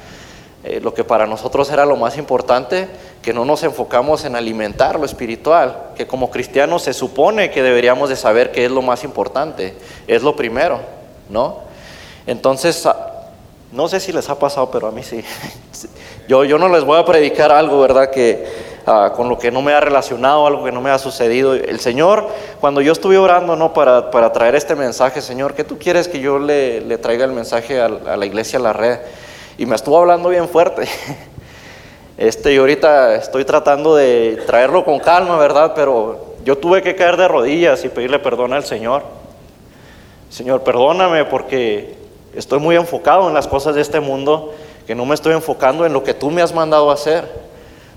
[0.65, 2.89] eh, lo que para nosotros era lo más importante,
[3.23, 8.09] que no nos enfocamos en alimentar lo espiritual, que como cristianos se supone que deberíamos
[8.09, 9.75] de saber qué es lo más importante,
[10.07, 10.81] es lo primero,
[11.31, 11.61] ¿no?
[12.27, 13.29] Entonces, ah,
[13.71, 15.25] no sé si les ha pasado, pero a mí sí.
[16.29, 18.09] Yo, yo no les voy a predicar algo, ¿verdad?
[18.09, 18.47] Que
[18.85, 21.55] Ah, con lo que no me ha relacionado, algo que no me ha sucedido.
[21.55, 22.29] El Señor,
[22.61, 23.73] cuando yo estuve orando ¿no?
[23.73, 27.31] para, para traer este mensaje, Señor, ¿qué tú quieres que yo le, le traiga el
[27.31, 28.99] mensaje a, la iglesia, a la red?
[29.57, 30.89] Y me estuvo hablando bien fuerte.
[32.23, 35.73] Este, y ahorita estoy tratando de traerlo con calma, ¿verdad?
[35.75, 39.03] Pero yo tuve que caer de rodillas y pedirle perdón al Señor.
[40.31, 41.97] Señor, perdóname porque
[42.33, 44.55] estoy muy enfocado en las cosas de este mundo,
[44.87, 47.29] que no me estoy enfocando en lo que tú me has mandado hacer.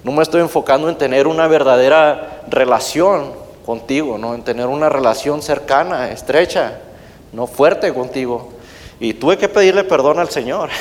[0.03, 3.31] No me estoy enfocando en tener una verdadera relación
[3.63, 4.33] contigo, ¿no?
[4.33, 6.79] en tener una relación cercana, estrecha,
[7.31, 8.53] no fuerte contigo.
[8.99, 10.71] Y tuve que pedirle perdón al Señor.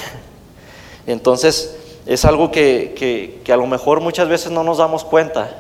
[1.07, 5.51] Entonces es algo que, a lo mejor muchas veces no nos damos cuenta,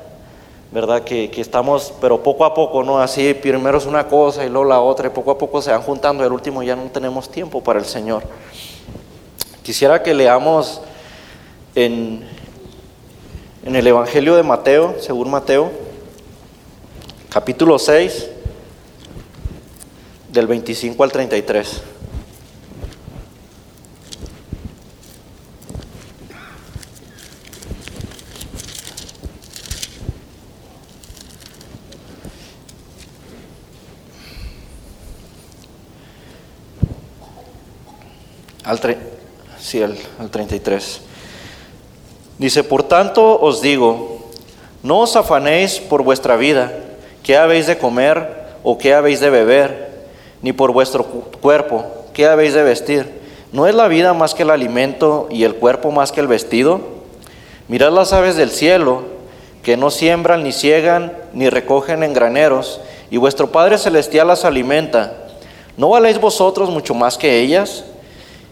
[0.72, 1.04] ¿verdad?
[1.04, 2.98] Que, que, estamos, pero poco a poco, ¿no?
[2.98, 5.83] Así primero es una cosa y luego la otra, y poco a poco se van
[5.83, 8.22] juntando y al último ya no tenemos tiempo para el Señor.
[9.62, 10.80] Quisiera que leamos
[11.74, 12.35] en
[13.64, 15.72] en el Evangelio de Mateo, según Mateo,
[17.30, 18.28] capítulo 6,
[20.30, 21.83] del 25 al 33.
[38.64, 38.81] Al,
[39.61, 41.00] sí, al, al 33.
[42.38, 44.31] Dice, por tanto os digo,
[44.83, 46.72] no os afanéis por vuestra vida,
[47.22, 50.05] qué habéis de comer o qué habéis de beber,
[50.42, 53.22] ni por vuestro cuerpo, qué habéis de vestir.
[53.53, 56.81] ¿No es la vida más que el alimento y el cuerpo más que el vestido?
[57.68, 59.03] Mirad las aves del cielo,
[59.62, 65.12] que no siembran, ni ciegan, ni recogen en graneros, y vuestro Padre Celestial las alimenta.
[65.77, 67.85] ¿No valéis vosotros mucho más que ellas?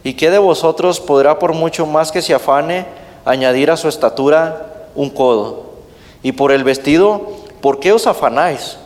[0.05, 2.87] ¿Y qué de vosotros podrá por mucho más que se afane?
[3.25, 5.65] añadir a su estatura un codo.
[6.23, 7.23] Y por el vestido,
[7.61, 8.79] ¿por qué os afanáis?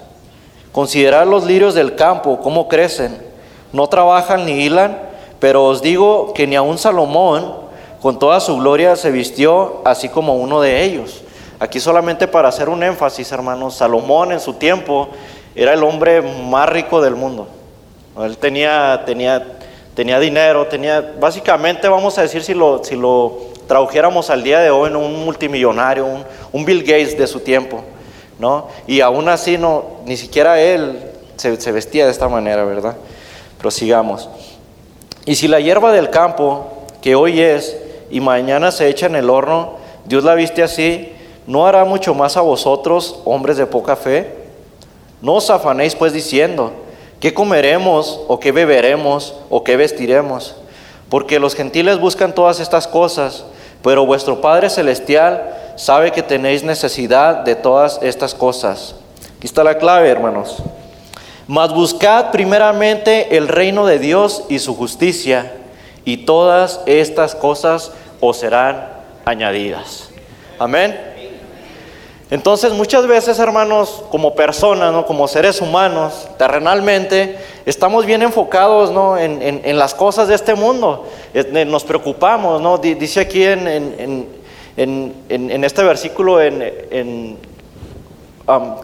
[0.72, 3.16] Considerad los lirios del campo, cómo crecen.
[3.72, 4.98] No trabajan ni hilan,
[5.38, 7.66] pero os digo que ni aun Salomón,
[8.00, 11.22] con toda su gloria, se vistió así como uno de ellos.
[11.58, 15.08] Aquí solamente para hacer un énfasis, hermanos, Salomón en su tiempo
[15.54, 17.48] era el hombre más rico del mundo.
[18.18, 19.58] Él tenía, tenía,
[19.96, 24.70] tenía dinero, tenía, básicamente vamos a decir si lo, si lo tradujéramos al día de
[24.70, 26.06] hoy en un multimillonario,
[26.52, 27.82] un, Bill Gates de su tiempo,
[28.38, 28.68] ¿no?
[28.86, 31.00] Y aún así no, ni siquiera él
[31.36, 32.94] se, se vestía de esta manera, ¿verdad?
[33.58, 34.28] Prosigamos.
[35.24, 36.66] Y si la hierba del campo,
[37.00, 37.78] que hoy es
[38.10, 41.10] y mañana se echa en el horno, Dios la viste así,
[41.46, 44.30] ¿no hará mucho más a vosotros, hombres de poca fe?
[45.22, 46.72] No os afanéis pues diciendo,
[47.20, 50.56] ¿qué comeremos o qué beberemos o qué vestiremos?
[51.08, 53.44] Porque los gentiles buscan todas estas cosas,
[53.82, 58.96] pero vuestro Padre Celestial sabe que tenéis necesidad de todas estas cosas.
[59.36, 60.62] Aquí está la clave, hermanos.
[61.46, 65.52] Mas buscad primeramente el reino de Dios y su justicia,
[66.04, 68.88] y todas estas cosas os serán
[69.24, 70.08] añadidas.
[70.58, 71.15] Amén.
[72.30, 75.06] Entonces muchas veces, hermanos, como personas, ¿no?
[75.06, 79.16] como seres humanos, terrenalmente, estamos bien enfocados ¿no?
[79.16, 81.06] en, las cosas de este mundo.
[81.66, 82.78] Nos preocupamos, ¿no?
[82.78, 84.26] dice aquí en,
[84.76, 87.38] en este versículo en,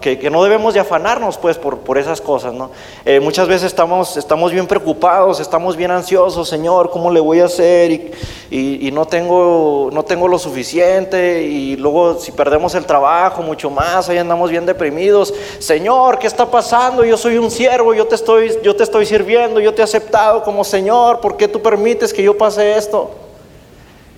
[0.01, 2.71] que, no debemos de afanarnos pues por, por esas cosas, ¿no?
[3.05, 7.45] Eh, muchas veces estamos, estamos bien preocupados, estamos bien ansiosos, Señor, ¿cómo le voy a
[7.45, 7.93] hacer?
[7.93, 13.71] Y, y, no, tengo, no tengo lo suficiente y luego si perdemos el trabajo, mucho
[13.71, 15.33] más, ahí andamos bien deprimidos.
[15.61, 17.05] Señor, ¿qué está pasando?
[17.05, 20.43] Yo soy un siervo, yo te estoy, yo te estoy sirviendo, yo te he aceptado
[20.43, 23.13] como Señor, ¿por qué tú permites que yo pase esto?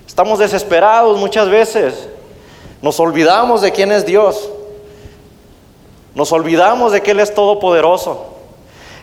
[0.07, 2.09] Estamos desesperados muchas veces,
[2.81, 4.49] nos olvidamos de quién es Dios.
[6.15, 8.31] Nos olvidamos de que Él es todopoderoso.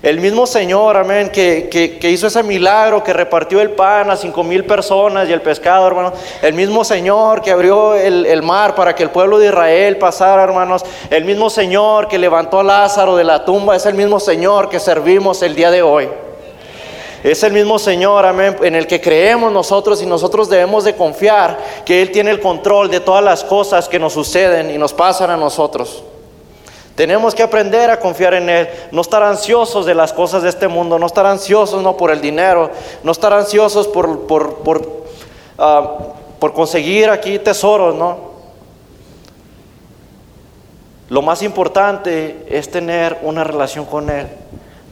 [0.03, 4.65] El mismo Señor, amén, que, hizo ese milagro, que repartió el pan a cinco mil
[4.65, 6.15] personas y el pescado, hermanos.
[6.43, 10.43] El mismo Señor que abrió el, el, mar para que el pueblo de Israel pasara,
[10.43, 10.85] hermanos.
[11.09, 14.81] El mismo Señor que levantó a Lázaro de la tumba, es el mismo Señor que
[14.81, 16.09] servimos el día de hoy.
[17.23, 21.57] Es el mismo Señor, amén, en el que creemos nosotros y nosotros debemos de confiar
[21.85, 25.31] que Él tiene el control de todas las cosas que nos suceden y nos pasan
[25.31, 26.03] a nosotros.
[26.95, 30.69] Tenemos que aprender a confiar en Él, no estar ansiosos de las cosas de este
[30.69, 32.71] mundo, no estar ansiosos no por el dinero,
[33.03, 35.05] no estar ansiosos por, por, por,
[35.59, 35.99] ah,
[36.39, 38.33] por conseguir aquí tesoros, ¿no?
[41.09, 44.29] Lo más importante es tener una relación con Él.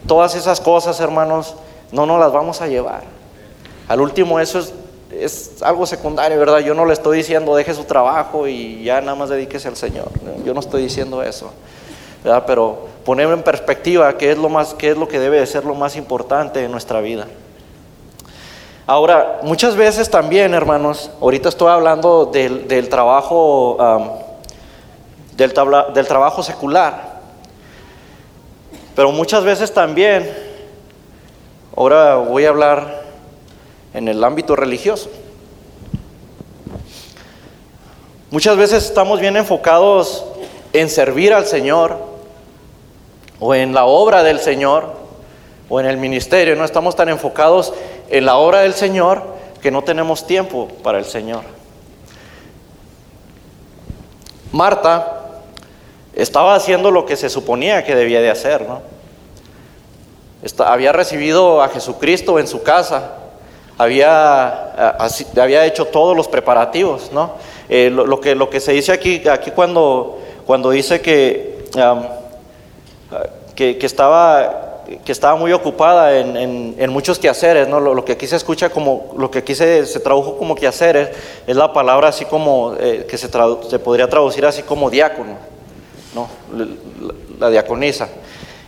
[0.06, 1.54] Todas esas cosas, hermanos,
[1.92, 3.02] no nos las vamos a llevar.
[3.88, 4.72] Al último, eso es,
[5.10, 6.60] es algo secundario, ¿verdad?
[6.60, 10.08] Yo no le estoy diciendo deje su trabajo y ya nada más dedíquese al Señor.
[10.44, 11.52] Yo no estoy diciendo eso.
[12.22, 15.64] Pero poner en perspectiva qué es, lo más, qué es lo que debe de ser
[15.64, 17.26] lo más importante en nuestra vida.
[18.86, 23.76] Ahora, muchas veces también, hermanos, ahorita estoy hablando del, trabajo,
[25.36, 25.52] del,
[25.94, 27.20] del trabajo secular,
[28.96, 30.28] pero muchas veces también,
[31.76, 33.02] ahora voy a hablar
[33.94, 35.08] en el ámbito religioso.
[38.30, 40.24] Muchas veces estamos bien enfocados
[40.72, 42.09] en servir al Señor,
[43.40, 44.92] o en la obra del Señor
[45.68, 46.54] o en el ministerio.
[46.54, 47.72] No estamos tan enfocados
[48.10, 49.22] en la obra del Señor
[49.60, 51.42] que no tenemos tiempo para el Señor.
[54.52, 55.16] Marta
[56.14, 58.82] estaba haciendo lo que se suponía que debía de hacer, ¿no?
[60.64, 63.12] había recibido a Jesucristo en su casa,
[63.76, 64.98] había,
[65.38, 67.32] había hecho todos los preparativos, ¿no?
[67.68, 71.64] Eh, lo, que, lo que se dice aquí, aquí cuando, cuando dice que
[73.78, 77.78] que, estaba, que estaba muy ocupada en, en, muchos quehaceres, ¿no?
[77.78, 81.10] Lo, que aquí se escucha como, lo que aquí se, se tradujo como quehaceres,
[81.46, 85.36] es la palabra así como, eh, que se, se, podría traducir así como diácono,
[86.14, 86.28] ¿no?
[87.38, 88.08] La, diaconisa.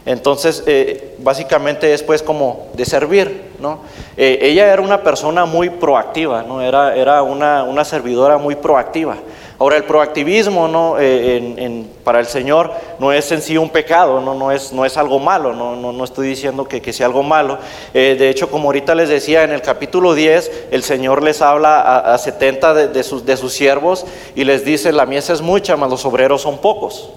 [0.05, 3.81] Entonces, eh, básicamente es pues como de servir, ¿no?
[4.19, 6.61] Eh, ella era una persona muy proactiva, ¿no?
[6.61, 9.17] Era, era una, una servidora muy proactiva.
[9.63, 10.97] Ahora, el proactivismo ¿no?
[10.99, 14.97] Eh, para el Señor no es en sí un pecado, no, no, es, no es
[14.97, 17.59] algo malo, no, no, estoy diciendo que, que sea algo malo.
[17.95, 21.81] Eh, de hecho, como ahorita les decía, en el capítulo 10, el Señor les habla
[21.81, 25.41] a, a 70 de, de, sus, de sus siervos y les dice, la mies es
[25.41, 27.11] mucha, mas los obreros son pocos.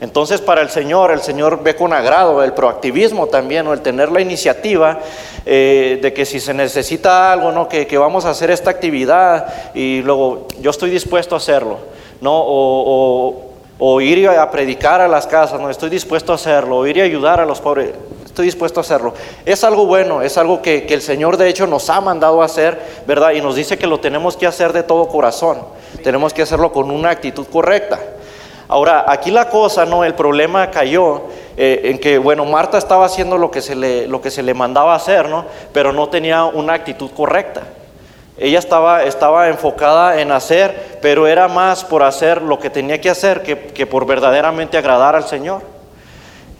[0.00, 4.12] Entonces para el Señor, el Señor ve con agrado el proactivismo también, o el tener
[4.12, 5.00] la iniciativa
[5.44, 7.68] eh, de que si se necesita algo, ¿no?
[7.68, 11.78] Que, vamos a hacer esta actividad y luego yo estoy dispuesto a hacerlo,
[12.20, 12.32] ¿no?
[13.80, 15.70] O, ir a predicar a las casas, ¿no?
[15.70, 17.90] Estoy dispuesto a hacerlo, o ir a ayudar a los pobres,
[18.24, 19.14] estoy dispuesto a hacerlo.
[19.44, 22.44] Es algo bueno, es algo que, que el Señor de hecho nos ha mandado a
[22.44, 23.32] hacer, ¿verdad?
[23.32, 25.58] Y nos dice que lo tenemos que hacer de todo corazón,
[26.04, 27.98] tenemos que hacerlo con una actitud correcta.
[28.68, 30.04] Ahora, aquí la cosa, ¿no?
[30.04, 31.22] El problema cayó
[31.56, 34.52] eh, en que, bueno, Marta estaba haciendo lo que, se le, lo que se le
[34.52, 35.46] mandaba hacer, ¿no?
[35.72, 37.62] Pero no tenía una actitud correcta.
[38.36, 43.08] Ella estaba, estaba enfocada en hacer, pero era más por hacer lo que tenía que
[43.08, 45.62] hacer que, por verdaderamente agradar al Señor.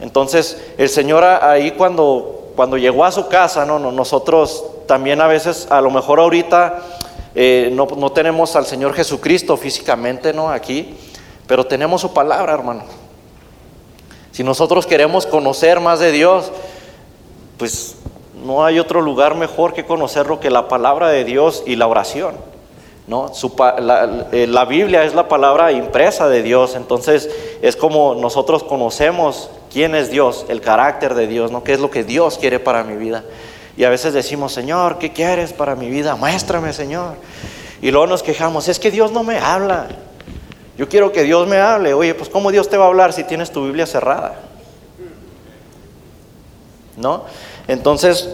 [0.01, 3.79] Entonces, el Señor ahí cuando, cuando llegó a su casa, ¿no?
[3.79, 6.79] nosotros también a veces, a lo mejor ahorita,
[7.35, 10.51] eh, no, no tenemos al Señor Jesucristo físicamente, ¿no?
[10.51, 10.97] Aquí
[11.49, 12.85] pero tenemos su palabra, hermano.
[14.31, 16.53] Si nosotros queremos conocer más de Dios,
[17.57, 17.97] pues
[18.45, 22.37] no hay otro lugar mejor que conocerlo que la palabra de Dios y la oración.
[23.09, 23.33] ¿no?
[24.33, 27.31] Eh, la, Biblia es la palabra impresa de Dios, entonces
[27.63, 31.65] es como nosotros conocemos quién es Dios, el carácter de Dios, ¿no?
[31.65, 33.25] qué es lo que Dios quiere para mi vida.
[33.79, 36.17] Y a veces decimos, Señor, ¿qué quieres para mi vida?
[36.17, 37.15] Muéstrame, Señor.
[37.81, 39.87] Y luego nos quejamos, es que Dios no me habla.
[40.79, 41.93] Yo quiero que Dios me hable.
[41.93, 44.37] Oye, pues ¿cómo Dios te va a hablar si tienes tu Biblia cerrada?
[46.97, 47.25] ¿No?
[47.67, 48.29] Entonces,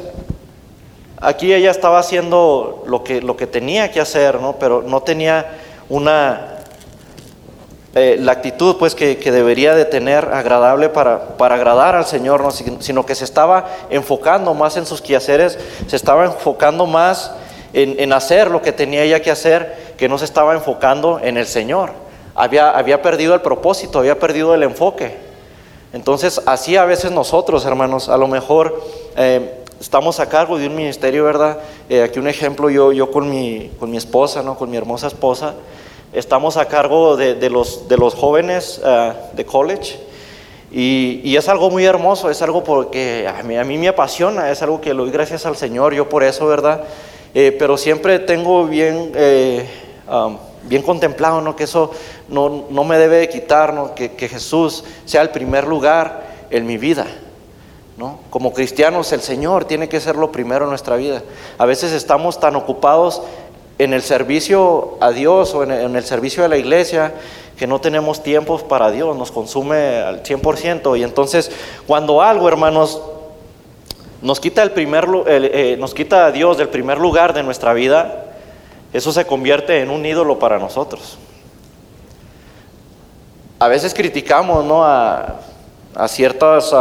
[1.22, 4.56] aquí ella estaba haciendo lo que, lo que tenía que hacer, ¿no?
[4.58, 6.58] Pero no tenía una,
[7.94, 12.50] eh, la actitud pues que, debería de tener agradable para, para agradar al Señor, ¿no?
[12.50, 17.32] sino que se estaba enfocando más en sus quehaceres, se estaba enfocando más
[17.72, 21.38] en, en, hacer lo que tenía ella que hacer, que no se estaba enfocando en
[21.38, 22.03] el Señor.
[22.34, 25.16] Había, había perdido el propósito, había perdido el enfoque.
[25.92, 28.82] Entonces, así a veces nosotros, hermanos, a lo mejor
[29.16, 31.58] eh, estamos a cargo de un ministerio, ¿verdad?
[31.88, 34.56] Eh, aquí un ejemplo, yo, yo con, mi, con mi esposa, ¿no?
[34.56, 35.54] Con mi hermosa esposa
[36.14, 39.98] estamos a cargo de, los, de los jóvenes eh, de college
[40.70, 44.62] y, es algo muy hermoso, es algo porque a mí, a mí, me apasiona, es
[44.62, 46.82] algo que lo doy gracias al Señor, yo por eso, ¿verdad?
[47.34, 49.68] Eh, pero siempre tengo bien, eh,
[50.08, 51.54] um, bien contemplado ¿no?
[51.54, 51.92] que eso
[52.28, 57.06] no, no me debe quitar, que, Jesús sea el primer lugar en mi vida.
[57.96, 58.18] ¿No?
[58.30, 61.22] Como cristianos, el Señor tiene que ser lo primero en nuestra vida.
[61.58, 63.22] A veces estamos tan ocupados
[63.78, 67.14] en el servicio a Dios o en el, servicio de la iglesia
[67.56, 70.98] que no tenemos tiempos para Dios, nos consume al 100%.
[70.98, 71.52] Y entonces,
[71.86, 73.00] cuando algo, hermanos,
[74.22, 78.24] nos quita, el primer, eh, nos quita a Dios del primer lugar de nuestra vida,
[78.92, 81.18] eso se convierte en un ídolo para nosotros.
[83.58, 84.84] A veces criticamos ¿no?
[84.84, 85.40] a,
[86.08, 86.74] ciertas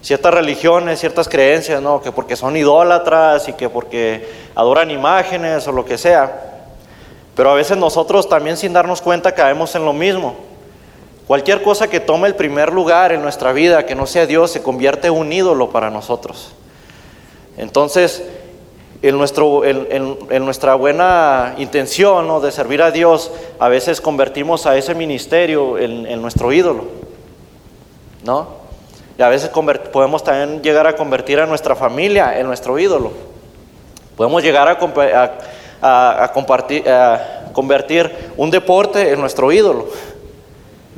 [0.00, 2.00] ciertas religiones, ciertas creencias, ¿no?
[2.00, 6.64] Que porque son idólatras y que porque adoran imágenes o lo que sea.
[7.34, 10.34] Pero a veces nosotros también sin darnos cuenta caemos en lo mismo.
[11.26, 14.62] Cualquier cosa que tome el primer lugar en nuestra vida, que no sea Dios, se
[14.62, 16.52] convierte en un ídolo para nosotros.
[17.58, 18.22] Entonces,
[19.02, 22.40] en, nuestro, en, nuestra buena intención ¿no?
[22.40, 26.84] de servir a Dios, a veces convertimos a ese ministerio en, nuestro ídolo.
[28.24, 28.58] ¿No?
[29.16, 33.12] Y a veces podemos también llegar a convertir a nuestra familia en nuestro ídolo.
[34.16, 36.84] Podemos llegar a, compartir,
[37.52, 39.86] convertir un deporte en nuestro ídolo.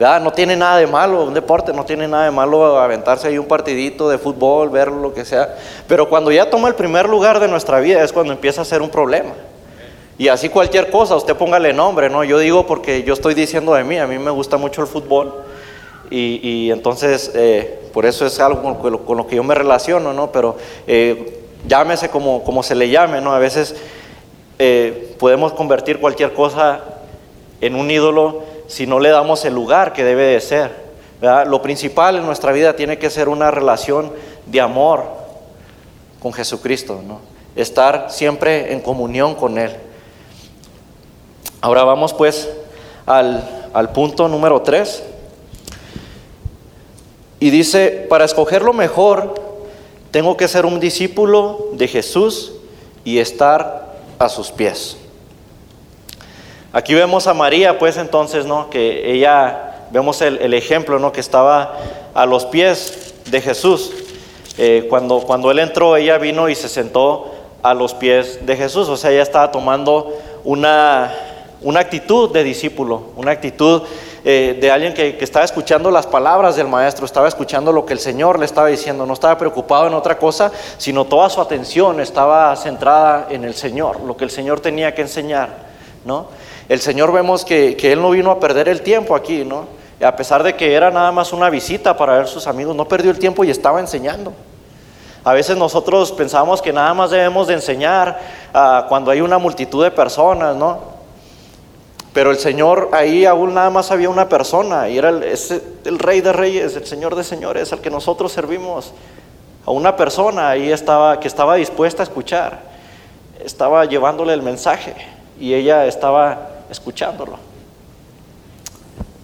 [0.01, 3.47] No tiene nada de malo, un deporte no tiene nada de malo aventarse ahí un
[3.47, 5.55] partidito de fútbol, ver lo que sea.
[5.87, 8.81] Pero cuando ya toma el primer lugar de nuestra vida es cuando empieza a ser
[8.81, 9.33] un problema.
[10.17, 12.25] Y así cualquier cosa, usted póngale nombre, ¿no?
[12.25, 15.35] Yo digo porque yo estoy diciendo de mí, a mí me gusta mucho el fútbol.
[16.11, 20.33] Y, entonces, eh, por eso es algo con, lo que yo me relaciono, ¿no?
[20.33, 23.33] Pero eh, llámese como, como, se le llame, ¿no?
[23.35, 23.77] A veces
[24.59, 26.81] eh, podemos convertir cualquier cosa
[27.61, 30.70] en un ídolo si no le damos el lugar que debe de ser.
[31.46, 34.12] Lo principal en nuestra vida tiene que ser una relación
[34.46, 35.04] de amor
[36.22, 37.00] con Jesucristo.
[37.56, 39.72] Estar siempre en comunión con Él.
[41.61, 42.48] Ahora vamos pues
[43.06, 45.02] al, al punto número tres.
[47.40, 49.35] Y dice, para escoger lo mejor,
[50.12, 52.52] tengo que ser un discípulo de Jesús
[53.02, 55.00] y estar a sus pies.
[56.72, 58.70] Aquí vemos a María, pues entonces, ¿no?
[58.70, 61.11] Que ella, vemos el, ejemplo, ¿no?
[61.11, 61.76] Que estaba
[62.14, 63.92] a los pies de Jesús.
[64.56, 68.88] Eh, cuando, cuando él entró, ella vino y se sentó a los pies de Jesús.
[68.88, 71.12] O sea, ella estaba tomando una,
[71.62, 73.83] una actitud de discípulo, una actitud
[74.24, 77.98] eh, de alguien que, estaba escuchando las palabras del maestro, estaba escuchando lo que el
[77.98, 82.54] Señor le estaba diciendo, no estaba preocupado en otra cosa, sino toda su atención estaba
[82.54, 85.48] centrada en el Señor, lo que el Señor tenía que enseñar,
[86.04, 86.28] ¿no?
[86.70, 89.66] El Señor vemos que, Él no vino a perder el tiempo aquí, ¿no?
[90.00, 93.11] A pesar de que era nada más una visita para ver sus amigos, no perdió
[93.11, 94.33] el tiempo y estaba enseñando.
[95.24, 98.20] A veces nosotros pensamos que nada más debemos de enseñar
[98.54, 100.78] ah, cuando hay una multitud de personas, ¿no?
[102.12, 106.20] Pero el Señor, ahí aún nada más había una persona, y era el, el Rey
[106.20, 108.92] de Reyes, el Señor de Señores, al que nosotros servimos.
[109.66, 112.61] A una persona ahí estaba, que estaba dispuesta a escuchar,
[113.44, 114.94] estaba llevándole el mensaje,
[115.40, 117.37] y ella estaba escuchándolo.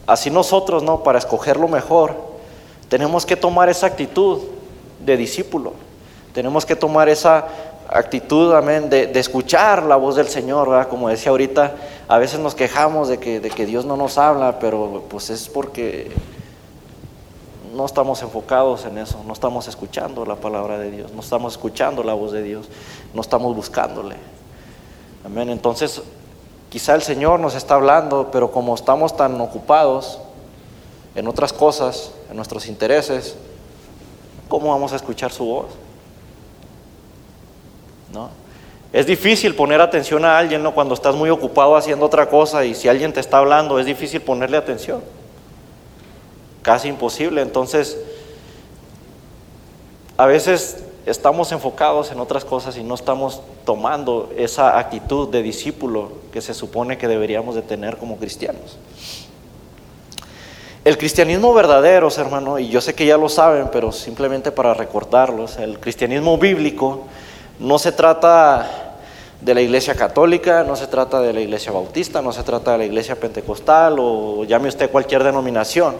[0.07, 1.03] Así nosotros, ¿no?
[1.03, 2.15] Para escoger lo mejor,
[2.89, 4.43] tenemos que tomar esa actitud
[5.05, 5.73] de discípulo.
[6.33, 7.47] Tenemos que tomar esa
[7.89, 10.89] actitud, amén, de, escuchar la voz del Señor, ¿verdad?
[10.89, 11.75] Como decía ahorita,
[12.09, 15.49] a veces nos quejamos de que, de que Dios no nos habla, pero pues es
[15.49, 16.11] porque
[17.75, 22.03] no estamos enfocados en eso, no estamos escuchando la palabra de Dios, no estamos escuchando
[22.03, 22.69] la voz de Dios,
[23.15, 24.17] no estamos buscándole.
[25.25, 25.51] Amén.
[25.51, 26.03] Entonces,
[26.77, 30.19] quizá el Señor nos está hablando, pero como estamos tan ocupados
[31.15, 33.35] en otras cosas, en nuestros intereses,
[34.47, 35.69] ¿cómo vamos a escuchar su voz?
[38.13, 38.29] ¿no?
[38.93, 40.75] Es difícil poner atención a alguien ¿no?
[40.75, 44.21] cuando estás muy ocupado haciendo otra cosa y si alguien te está hablando es difícil
[44.21, 45.01] ponerle atención.
[46.61, 47.41] Casi imposible.
[47.41, 47.99] Entonces,
[50.19, 56.11] a veces estamos enfocados en otras cosas y no estamos tomando esa actitud de discípulo
[56.33, 58.77] que se supone que deberíamos de tener como cristianos.
[60.85, 65.57] El cristianismo verdadero, hermano, y yo sé que ya lo saben, pero simplemente para recordarlos,
[65.57, 67.05] el cristianismo bíblico
[67.59, 68.86] no se trata
[69.47, 72.79] de la iglesia católica, no se trata de la iglesia bautista, no se trata de
[72.79, 75.95] la iglesia pentecostal o llame usted cualquier denominación.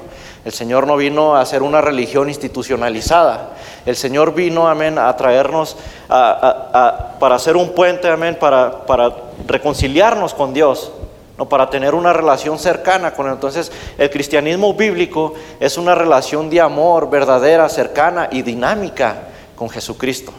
[0.45, 3.51] El Señor no vino a hacer una religión institucionalizada.
[3.87, 5.77] El Señor vino, amén, a traernos,
[6.09, 9.15] para hacer un puente, amén, para, para
[9.47, 10.91] reconciliarnos con Dios,
[11.39, 13.35] no para tener una relación cercana con Él.
[13.35, 20.33] Entonces, el cristianismo bíblico es una relación de amor verdadera, cercana y dinámica con Jesucristo.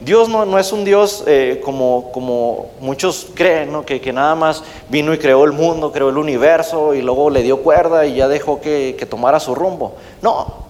[0.00, 5.18] Dios no, es un Dios eh, como, como, muchos creen, que, nada más vino y
[5.18, 8.94] creó el mundo, creó el universo y luego le dio cuerda y ya dejó que,
[8.96, 9.94] que tomara su rumbo.
[10.20, 10.62] No.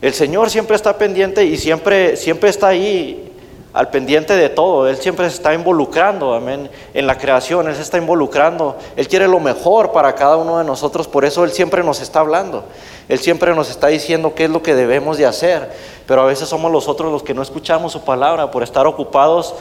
[0.00, 3.27] El Señor siempre está pendiente y siempre, siempre está ahí
[3.72, 4.88] al pendiente de todo.
[4.88, 7.68] Él siempre se está involucrando, amén, en la creación.
[7.68, 8.76] Él se está involucrando.
[8.96, 11.06] Él quiere lo mejor para cada uno de nosotros.
[11.06, 12.64] Por eso Él siempre nos está hablando.
[13.08, 15.70] Él siempre nos está diciendo qué es lo que debemos de hacer,
[16.06, 19.54] pero a veces somos los otros los que no escuchamos su palabra por estar ocupados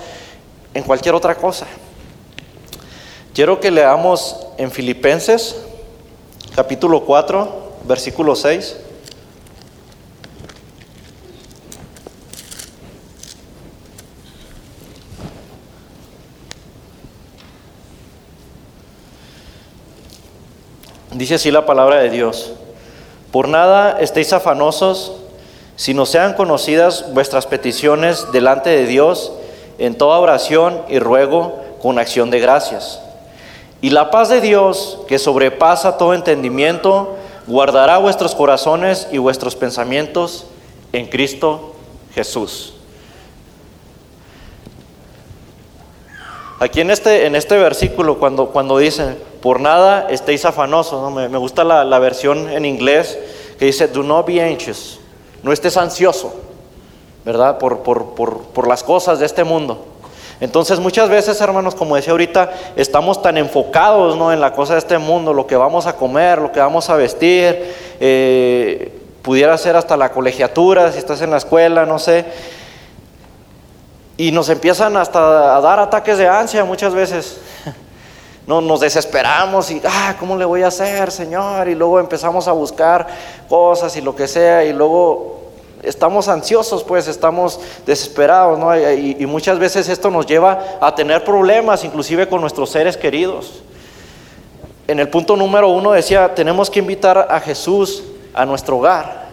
[0.74, 1.66] en cualquier otra cosa.
[3.34, 5.64] Quiero que leamos en Filipenses
[6.56, 7.48] capítulo 4,
[7.84, 8.78] versículo 6.
[21.18, 22.52] Dice así la palabra de Dios.
[23.32, 25.14] Por nada estéis afanosos,
[25.76, 29.32] sino sean conocidas vuestras peticiones delante de Dios
[29.80, 33.02] en toda oración y ruego con acción de gracias.
[33.82, 37.16] Y la paz de Dios, que sobrepasa todo entendimiento,
[37.48, 40.46] guardará vuestros corazones y vuestros pensamientos
[40.94, 41.74] en Cristo
[42.14, 42.76] Jesús.
[46.60, 49.16] Aquí en este, en este versículo, cuando, cuando dice,
[49.48, 53.18] por nada estéis afanosos, me, gusta la, versión en inglés
[53.58, 55.00] que dice, do not be anxious,
[55.42, 56.34] no estés ansioso,
[57.24, 57.58] ¿verdad?
[57.58, 59.86] Por, por, por, por las cosas de este mundo.
[60.42, 64.34] Entonces muchas veces, hermanos, como decía ahorita, estamos tan enfocados ¿no?
[64.34, 66.98] en la cosa de este mundo, lo que vamos a comer, lo que vamos a
[66.98, 72.26] vestir, eh, pudiera ser hasta la colegiatura, si estás en la escuela, no sé,
[74.18, 77.40] y nos empiezan hasta a dar ataques de ansia muchas veces.
[78.48, 81.68] No, nos desesperamos y, ah, ¿cómo le voy a hacer, Señor?
[81.68, 83.06] Y luego empezamos a buscar
[83.50, 85.42] cosas y lo que sea, y luego
[85.84, 88.74] estamos ansiosos, pues estamos desesperados, ¿no?
[88.74, 93.64] Y, y, muchas veces esto nos lleva a tener problemas, inclusive con nuestros seres queridos.
[94.88, 99.28] En el punto número uno decía, tenemos que invitar a Jesús a nuestro hogar,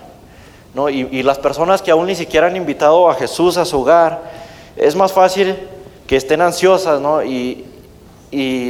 [0.75, 0.91] ¿no?
[0.91, 4.23] Y, y las personas que aún ni siquiera han invitado a Jesús a su hogar,
[4.77, 5.57] es más fácil
[6.09, 7.23] que estén ansiosas, ¿no?
[7.23, 7.65] Y,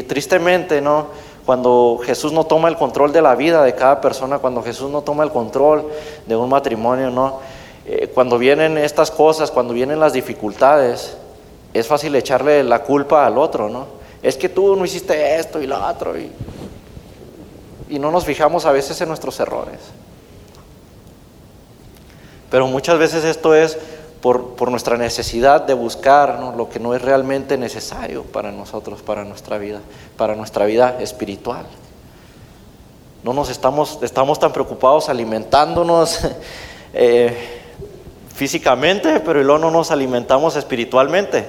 [0.03, 1.07] tristemente, ¿no?
[1.47, 5.03] Cuando Jesús no toma el control de la vida de cada persona, cuando Jesús no
[5.03, 5.91] toma el control
[6.27, 7.41] de un matrimonio, ¿no?
[7.87, 11.17] Eh, cuando vienen estas cosas, cuando vienen las dificultades,
[11.75, 13.87] es fácil echarle la culpa al otro, ¿no?
[14.23, 16.31] Es que tú no hiciste esto y lo otro, y,
[17.91, 19.81] y no nos fijamos a veces en nuestros errores.
[22.51, 23.77] Pero muchas veces esto es
[24.25, 29.59] por, nuestra necesidad de buscar lo que no es realmente necesario para nosotros, para nuestra
[29.59, 29.83] vida,
[30.17, 31.67] para nuestra vida espiritual.
[33.23, 36.21] No nos estamos, estamos tan preocupados alimentándonos
[36.95, 37.37] eh,
[38.35, 41.45] físicamente, pero luego no nos alimentamos espiritualmente.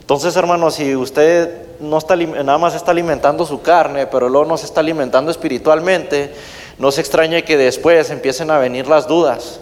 [0.00, 4.58] Entonces, hermanos, si usted no está, nada más está alimentando su carne, pero luego no
[4.58, 6.34] se está alimentando espiritualmente,
[6.78, 9.60] no se extrañe que después empiecen a venir las dudas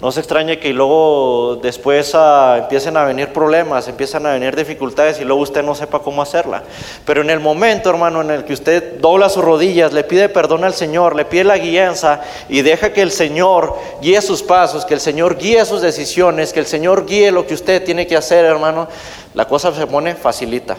[0.00, 5.20] no se extrañe que luego después ah, empiecen a venir problemas, empiezan a venir dificultades
[5.20, 6.62] y luego usted no sepa cómo hacerla.
[7.04, 10.62] Pero en el momento, hermano, en el que usted dobla sus rodillas, le pide perdón
[10.62, 14.94] al Señor, le pide la guianza y deja que el Señor guíe sus pasos, que
[14.94, 18.44] el Señor guíe sus decisiones, que el Señor guíe lo que usted tiene que hacer,
[18.44, 18.86] hermano,
[19.34, 20.76] la cosa se pone facilita.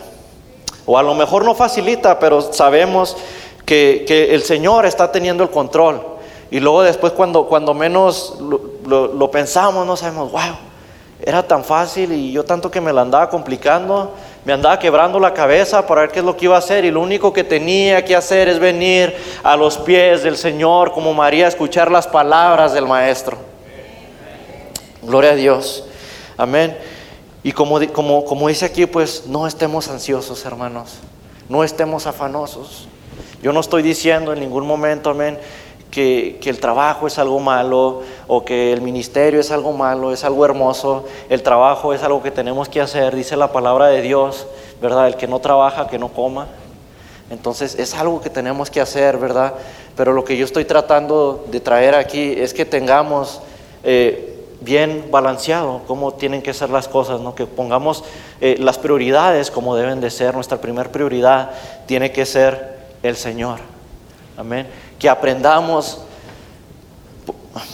[0.86, 3.18] O a lo mejor no facilita, pero sabemos
[3.66, 6.19] que, que el Señor está teniendo el control.
[6.52, 8.38] Y luego después cuando, cuando menos
[8.86, 10.58] lo, pensamos, no sabemos, wow,
[11.22, 14.14] era tan fácil y yo tanto que me la andaba complicando,
[14.46, 16.92] me andaba quebrando la cabeza para ver qué es lo que iba a hacer y
[16.92, 21.46] lo único que tenía que hacer es venir a los pies del Señor como María
[21.46, 23.38] a escuchar las palabras del Maestro.
[25.04, 25.86] Gloria a Dios.
[26.38, 26.78] Amén.
[27.44, 30.98] Y como, como, como dice aquí, pues no estemos ansiosos, hermanos.
[31.48, 32.88] No estemos afanosos.
[33.42, 35.40] Yo no estoy diciendo en ningún momento, amén,
[35.92, 40.46] que, el trabajo es algo malo o que el ministerio es algo malo, es algo
[40.46, 41.06] hermoso.
[41.30, 44.48] El trabajo es algo que tenemos que hacer, dice la palabra de Dios,
[44.82, 45.08] ¿verdad?
[45.08, 46.48] El que no trabaja, que no coma.
[47.30, 49.54] Entonces es algo que tenemos que hacer, ¿verdad?
[49.96, 53.42] Pero lo que yo estoy tratando de traer aquí es que tengamos
[53.84, 54.30] eh,
[54.62, 57.36] bien balanceado cómo tienen que ser las cosas, ¿no?
[57.36, 58.04] que pongamos
[58.42, 60.34] eh, las prioridades como deben de ser.
[60.34, 61.52] Nuestra primera prioridad
[61.86, 63.60] tiene que ser el Señor.
[64.38, 64.68] Amén.
[65.00, 66.02] Que aprendamos,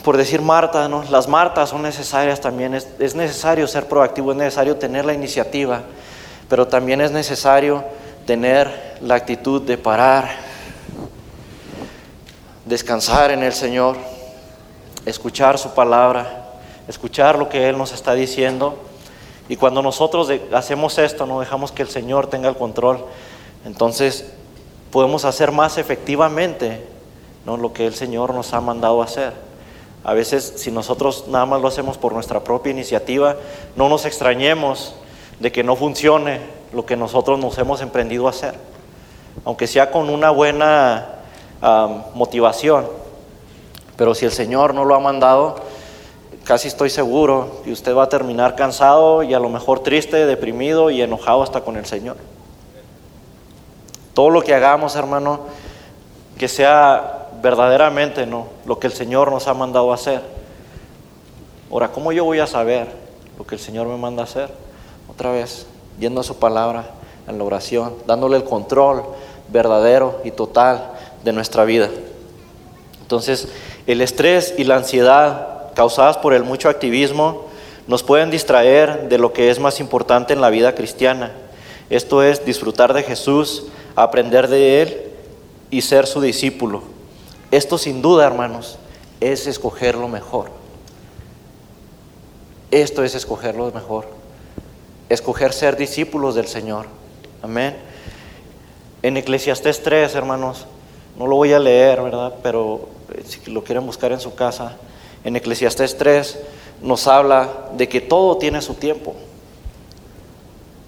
[0.03, 1.03] por decir Marta, ¿no?
[1.09, 2.73] las Martas son necesarias también.
[2.73, 5.81] Es, es necesario ser proactivo, es necesario tener la iniciativa,
[6.47, 7.83] pero también es necesario
[8.25, 10.29] tener la actitud de parar,
[12.65, 13.97] descansar en el Señor,
[15.05, 16.45] escuchar su palabra,
[16.87, 18.77] escuchar lo que Él nos está diciendo.
[19.47, 23.05] Y cuando nosotros hacemos esto, no dejamos que el Señor tenga el control,
[23.63, 24.25] entonces
[24.91, 26.94] podemos hacer más efectivamente
[27.45, 27.57] ¿no?
[27.57, 29.33] lo que el Señor nos ha mandado hacer.
[30.03, 33.37] A veces si nosotros nada más lo hacemos por nuestra propia iniciativa,
[33.75, 34.95] no nos extrañemos
[35.39, 36.41] de que no funcione
[36.73, 38.55] lo que nosotros nos hemos emprendido a hacer,
[39.43, 41.09] aunque sea con una buena
[42.13, 42.85] motivación.
[43.97, 45.55] Pero si el Señor no lo ha mandado,
[46.43, 50.89] casi estoy seguro que usted va a terminar cansado y a lo mejor triste, deprimido
[50.89, 52.17] y enojado hasta con el Señor.
[54.13, 55.41] Todo lo que hagamos, hermano,
[56.37, 60.19] que sea verdaderamente no lo que el Señor nos ha mandado hacer.
[61.71, 62.87] Ahora, ¿cómo yo voy a saber
[63.37, 64.49] lo que el Señor me manda a hacer?
[65.07, 65.67] Otra vez,
[65.99, 66.89] yendo a su palabra,
[67.27, 69.03] en la oración, dándole el control
[69.49, 70.89] verdadero y total
[71.23, 71.87] de nuestra vida.
[73.01, 73.47] Entonces,
[73.85, 77.45] el estrés y la ansiedad causadas por el mucho activismo
[77.85, 81.31] nos pueden distraer de lo que es más importante en la vida cristiana.
[81.91, 85.01] Esto es disfrutar de Jesús, aprender de Él
[85.69, 86.94] y ser su discípulo.
[87.51, 88.77] Esto sin duda, hermanos,
[89.19, 90.49] es escoger lo mejor.
[92.71, 94.05] Esto es escoger lo mejor
[95.09, 96.87] escoger ser discípulos del Señor.
[97.41, 97.75] Amén.
[99.01, 100.65] En Eclesiastés 3, hermanos,
[101.17, 102.33] no lo voy a leer, ¿verdad?
[102.41, 104.77] Pero eh, si lo quieren buscar en su casa,
[105.23, 106.39] en Eclesiastés 3
[106.81, 109.15] nos habla de que todo tiene su tiempo.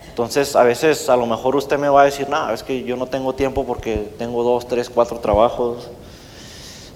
[0.07, 2.95] Entonces, a veces a lo mejor usted me va a decir, no, es que yo
[2.95, 5.89] no tengo tiempo porque tengo dos, tres, cuatro trabajos,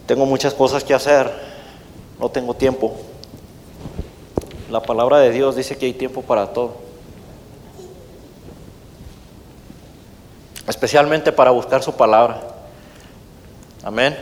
[0.05, 1.31] tengo muchas cosas que hacer,
[2.19, 2.95] no tengo tiempo.
[4.69, 6.91] La palabra de Dios dice que hay tiempo para todo.
[10.71, 12.41] especialmente para buscar su palabra.
[13.83, 14.17] Amén.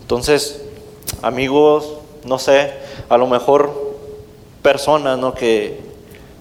[0.00, 0.62] Entonces,
[1.20, 2.72] amigos, no sé,
[3.08, 3.96] a lo mejor
[4.62, 5.34] personas ¿no?
[5.34, 5.80] que,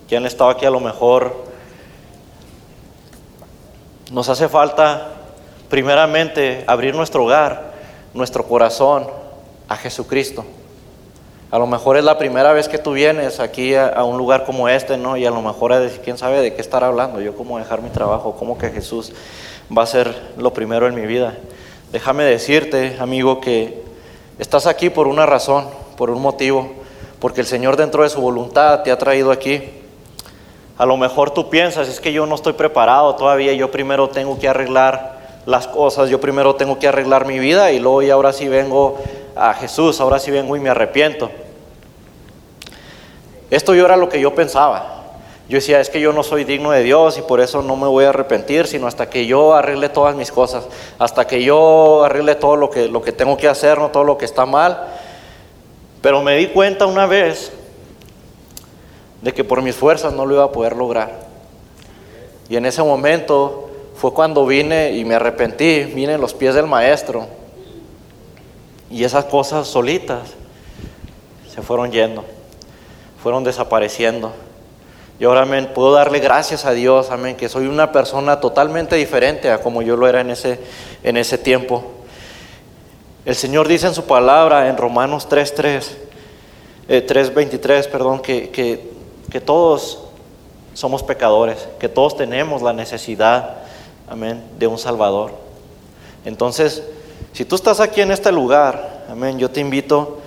[0.07, 1.35] que han estado aquí, a lo mejor
[4.11, 5.20] nos hace falta
[5.71, 7.71] primeramente abrir nuestro hogar,
[8.13, 9.07] nuestro corazón
[9.69, 10.43] a Jesucristo.
[11.49, 14.67] A lo mejor es la primera vez que tú vienes aquí a, un lugar como
[14.67, 15.15] este, ¿no?
[15.15, 17.89] Y a lo mejor es quién sabe de qué estar hablando, yo cómo dejar mi
[17.89, 19.13] trabajo, cómo que Jesús
[19.75, 21.37] va a ser lo primero en mi vida.
[21.93, 23.81] Déjame decirte, amigo, que
[24.39, 26.69] estás aquí por una razón, por un motivo,
[27.19, 29.63] porque el Señor dentro de su voluntad te ha traído aquí.
[30.77, 34.37] A lo mejor tú piensas, es que yo no estoy preparado todavía, yo primero tengo
[34.37, 38.33] que arreglar las cosas, yo primero tengo que arreglar mi vida y luego y ahora
[38.33, 38.97] sí vengo
[39.35, 41.31] a Jesús, ahora sí vengo y me arrepiento.
[43.49, 44.97] Esto yo era lo que yo pensaba.
[45.49, 47.87] Yo decía, es que yo no soy digno de Dios y por eso no me
[47.87, 50.65] voy a arrepentir, sino hasta que yo arregle todas mis cosas,
[50.97, 54.17] hasta que yo arregle todo lo que, lo que tengo que hacer, no todo lo
[54.17, 54.87] que está mal.
[56.01, 57.51] Pero me di cuenta una vez
[59.21, 61.19] de que por mis fuerzas no lo iba a poder lograr.
[62.47, 63.70] Y en ese momento
[64.01, 67.27] fue cuando vine y me arrepentí, vine en los pies del maestro.
[68.89, 70.33] Y esas cosas solitas
[71.53, 72.25] se fueron yendo
[73.21, 74.31] fueron desapareciendo.
[75.19, 79.51] Y ahora, amén, puedo darle gracias a Dios, amén, que soy una persona totalmente diferente
[79.51, 80.59] a como yo lo era en ese,
[81.03, 81.83] en ese tiempo.
[83.23, 85.83] El Señor dice en su palabra, en Romanos 3.3,
[86.87, 88.89] 3.23, eh, perdón, que, que,
[89.29, 90.05] que todos
[90.73, 93.60] somos pecadores, que todos tenemos la necesidad,
[94.11, 95.31] amén, de un Salvador.
[96.25, 96.83] Entonces,
[97.31, 100.17] si tú estás aquí en este lugar, amén, yo te invito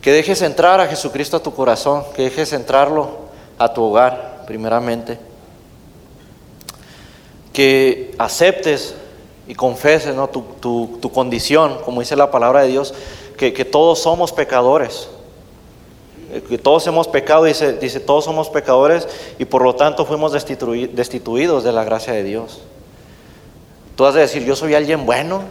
[0.00, 3.10] que dejes entrar a Jesucristo a tu corazón, que dejes entrarlo
[3.58, 5.18] a tu hogar, primeramente.
[7.52, 8.94] Que aceptes
[9.46, 10.28] y confeses ¿no?
[10.28, 12.94] tu, condición, como dice la palabra de Dios,
[13.36, 15.10] que, todos somos pecadores.
[16.34, 19.08] Eh, que todos hemos pecado, dice, todos somos pecadores
[19.38, 22.60] y por lo tanto fuimos destituidos de la gracia de Dios.
[23.96, 25.42] Tú has de decir, yo soy alguien bueno,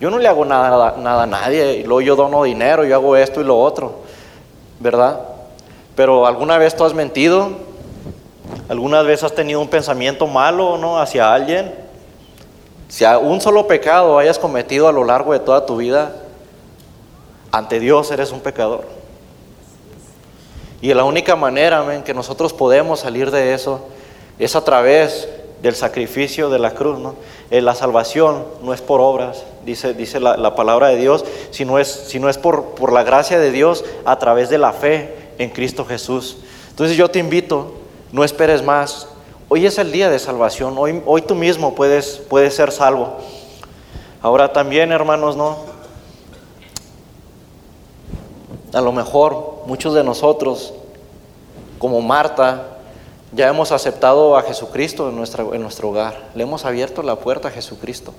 [0.00, 3.16] yo no le hago nada, nada a nadie, y luego yo dono dinero, yo hago
[3.16, 4.00] esto y lo otro,
[4.80, 5.20] ¿verdad?
[5.94, 7.66] Pero alguna vez tú has mentido,
[8.68, 10.98] ¿Alguna vez has tenido un pensamiento malo ¿no?
[10.98, 11.72] hacia alguien?
[12.88, 16.12] Si un solo pecado hayas cometido a lo largo de toda tu vida,
[17.52, 18.95] ante Dios eres un pecador.
[20.80, 23.80] Y la única manera en que nosotros podemos salir de eso
[24.38, 25.28] es a través
[25.62, 26.98] del sacrificio de la cruz.
[26.98, 27.14] ¿no?
[27.50, 31.88] Eh, la salvación no es por obras, dice, dice la, palabra de Dios, sino es,
[31.88, 35.84] sino es por, por la gracia de Dios a través de la fe en Cristo
[35.84, 36.38] Jesús.
[36.70, 37.72] Entonces yo te invito,
[38.12, 39.08] no esperes más.
[39.48, 43.16] Hoy es el día de salvación, hoy, hoy tú mismo puedes, puedes ser salvo.
[44.20, 45.75] Ahora también, hermanos, ¿no?
[48.76, 50.74] A lo mejor muchos de nosotros,
[51.78, 52.76] como Marta,
[53.32, 55.14] ya hemos aceptado a Jesucristo en,
[55.54, 56.28] en nuestro hogar.
[56.34, 58.12] Le hemos abierto la puerta a Jesucristo.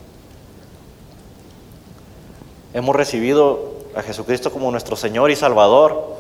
[2.74, 6.16] Hemos recibido a Jesucristo como nuestro Señor y Salvador,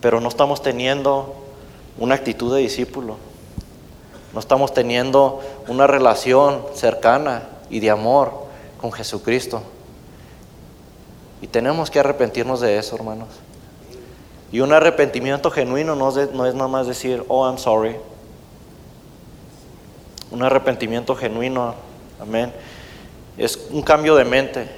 [0.00, 1.34] pero no estamos teniendo
[1.98, 3.16] una actitud de discípulo.
[4.32, 8.32] No estamos teniendo una relación cercana y de amor
[8.80, 9.60] con Jesucristo.
[11.42, 13.43] Y tenemos que arrepentirnos de eso, hermanos.
[14.52, 17.96] Y un arrepentimiento genuino no es, no es nada más decir, oh, I'm sorry.
[20.30, 21.74] Un arrepentimiento genuino,
[22.20, 22.52] amén,
[23.36, 24.68] es un cambio de mente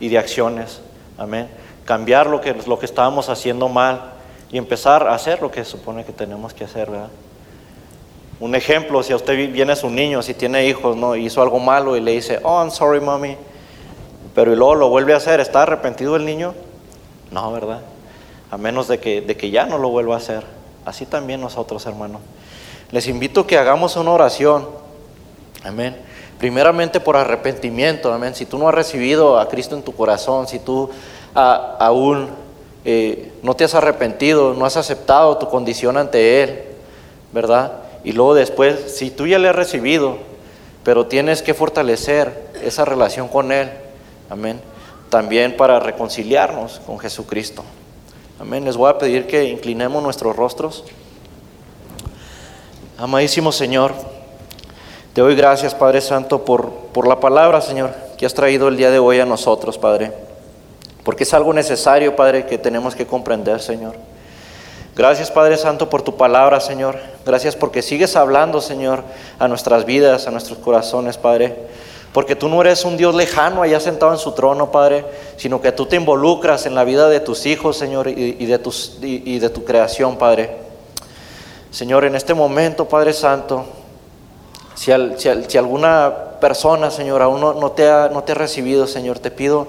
[0.00, 0.80] y de acciones,
[1.18, 1.48] amén.
[1.84, 4.12] Cambiar lo que, lo que estábamos haciendo mal
[4.50, 7.10] y empezar a hacer lo que supone que tenemos que hacer, ¿verdad?
[8.40, 11.14] Un ejemplo, si a usted viene su niño, si tiene hijos, ¿no?
[11.14, 13.36] hizo algo malo y le dice, oh, I'm sorry, mommy,
[14.34, 16.54] pero y luego lo vuelve a hacer, ¿está arrepentido el niño?
[17.30, 17.80] No, ¿verdad?
[18.54, 20.44] A menos de que, de que ya no lo vuelva a hacer.
[20.84, 22.20] Así también nosotros, hermanos.
[22.92, 24.68] Les invito a que hagamos una oración.
[25.64, 25.96] Amén.
[26.38, 28.12] Primeramente por arrepentimiento.
[28.12, 28.32] Amén.
[28.36, 30.88] Si tú no has recibido a Cristo en tu corazón, si tú
[31.34, 32.28] aún
[32.84, 36.62] eh, no te has arrepentido, no has aceptado tu condición ante Él,
[37.32, 37.72] ¿verdad?
[38.04, 40.18] Y luego después, si tú ya le has recibido,
[40.84, 43.68] pero tienes que fortalecer esa relación con Él,
[44.30, 44.60] amén,
[45.10, 47.64] también para reconciliarnos con Jesucristo.
[48.40, 48.64] Amén.
[48.64, 50.84] Les voy a pedir que inclinemos nuestros rostros.
[52.98, 53.92] Amadísimo Señor,
[55.14, 58.90] te doy gracias, Padre Santo, por, por la palabra, Señor, que has traído el día
[58.90, 60.12] de hoy a nosotros, Padre.
[61.04, 63.94] Porque es algo necesario, Padre, que tenemos que comprender, Señor.
[64.96, 66.98] Gracias, Padre Santo, por tu palabra, Señor.
[67.24, 69.04] Gracias porque sigues hablando, Señor,
[69.38, 71.56] a nuestras vidas, a nuestros corazones, Padre.
[72.14, 75.04] Porque tú no eres un Dios lejano allá sentado en su trono, Padre,
[75.36, 78.60] sino que tú te involucras en la vida de tus hijos, Señor, y, de,
[79.02, 80.56] y de tu creación, Padre.
[81.72, 83.64] Señor, en este momento, Padre Santo,
[84.76, 89.32] si, si, alguna persona, Señor, aún no, te ha, no te ha recibido, Señor, te
[89.32, 89.66] pido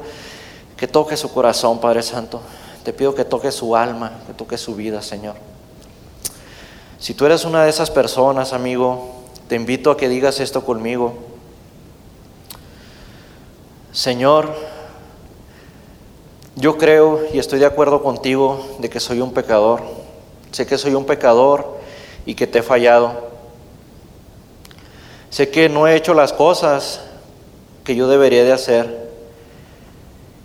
[0.77, 2.41] que toque su corazón, Padre Santo.
[2.83, 5.33] Te pido que toque su alma, que toque su vida, Señor.
[6.99, 11.33] Si tú eres una de esas personas, amigo, te invito a que digas esto conmigo.
[13.95, 14.53] Señor,
[16.57, 19.83] yo creo y estoy de acuerdo contigo de que soy un pecador.
[20.51, 21.77] Sé que soy un pecador
[22.25, 23.13] y que te he fallado.
[25.29, 27.05] Sé que no he hecho las cosas
[27.85, 29.11] que yo debería de hacer.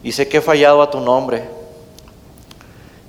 [0.05, 1.43] Y sé que he fallado a tu nombre.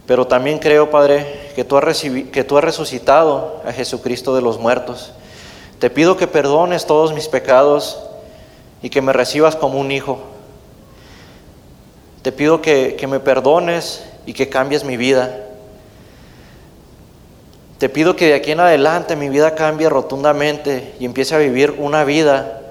[0.07, 4.57] Pero también creo, Padre, que tú has, que tú has resucitado a Jesucristo de los
[4.57, 5.11] muertos.
[5.77, 7.99] Te pido que perdones todos mis pecados
[8.81, 10.19] y que me recibas como un hijo.
[12.21, 15.37] Te pido que, que me perdones y que cambies mi vida.
[17.77, 21.75] Te pido que de aquí en adelante mi vida cambie rotundamente y empiece a vivir
[21.79, 22.61] una vida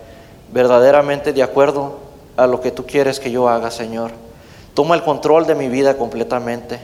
[0.52, 1.98] verdaderamente de acuerdo
[2.36, 4.12] a lo que tú quieres que yo haga, Señor.
[4.74, 6.78] Toma el control de mi vida completamente.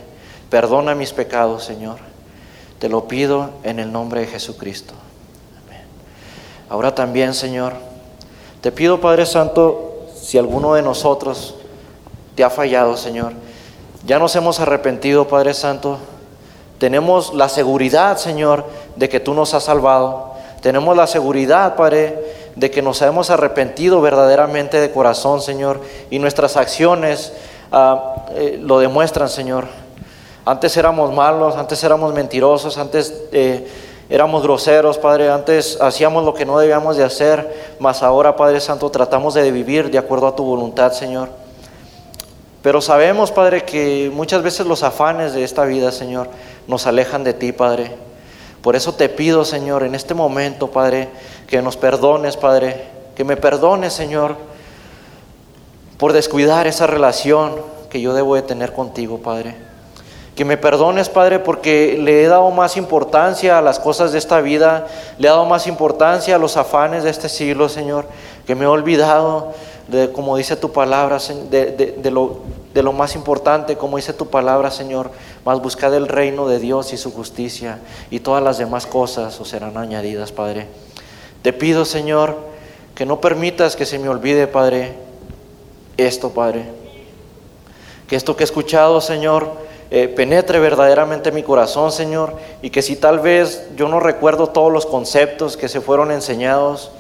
[0.51, 1.99] Perdona mis pecados, Señor.
[2.79, 4.95] Te lo pido en el nombre de Jesucristo.
[5.65, 5.85] Amén.
[6.69, 7.75] Ahora también, Señor,
[8.67, 11.55] te pido, Padre Santo, si alguno de nosotros
[12.35, 13.33] te ha fallado, Señor,
[14.05, 15.99] ya nos hemos arrepentido, Padre Santo,
[16.79, 18.65] tenemos la seguridad, Señor,
[18.97, 20.33] de que tú nos has salvado.
[20.63, 22.19] Tenemos la seguridad, Padre,
[22.57, 27.35] de que nos hemos arrepentido verdaderamente de corazón, Señor, y nuestras acciones
[27.71, 29.67] ah, eh, lo demuestran, Señor.
[30.45, 33.65] Antes éramos malos, antes éramos mentirosos, antes eh,
[34.09, 38.91] éramos groseros, Padre, antes hacíamos lo que no debíamos de hacer, mas ahora, Padre Santo,
[38.91, 41.29] tratamos de vivir de acuerdo a tu voluntad, Señor.
[42.63, 46.29] Pero sabemos, Padre, que muchas veces los afanes de esta vida, Señor,
[46.67, 47.93] nos alejan de ti, Padre.
[48.61, 51.09] Por eso te pido, Señor, en este momento, Padre,
[51.47, 54.37] que nos perdones, Padre, que me perdones, Señor,
[55.99, 57.55] por descuidar esa relación
[57.89, 59.55] que yo debo de tener contigo, Padre.
[60.37, 64.41] Que me perdones, Padre, porque le he dado más importancia a las cosas de esta
[64.41, 64.87] vida,
[65.19, 68.07] le he dado más importancia a los afanes de este siglo, Señor,
[68.47, 69.55] que me he olvidado
[69.89, 71.19] de, como dice tu palabra,
[71.51, 72.41] de, lo,
[72.75, 75.11] de lo más importante, como dice tu palabra, Señor,
[75.45, 77.79] más buscad el reino de Dios y su justicia,
[78.11, 80.67] y todas las demás cosas os serán añadidas, Padre.
[81.43, 82.37] Te pido, Señor,
[82.95, 84.95] que no permitas que se me olvide, Padre,
[85.97, 86.65] esto, Padre.
[88.09, 92.97] Que esto que he escuchado, Señor, eh, penetre verdaderamente mi corazón, Señor, y que si
[92.97, 96.91] tal vez yo no recuerdo todos los conceptos que se fueron enseñados,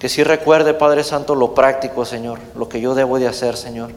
[0.00, 3.90] que sí recuerde, Padre Santo, lo práctico, Señor, lo que yo debo de hacer, Señor.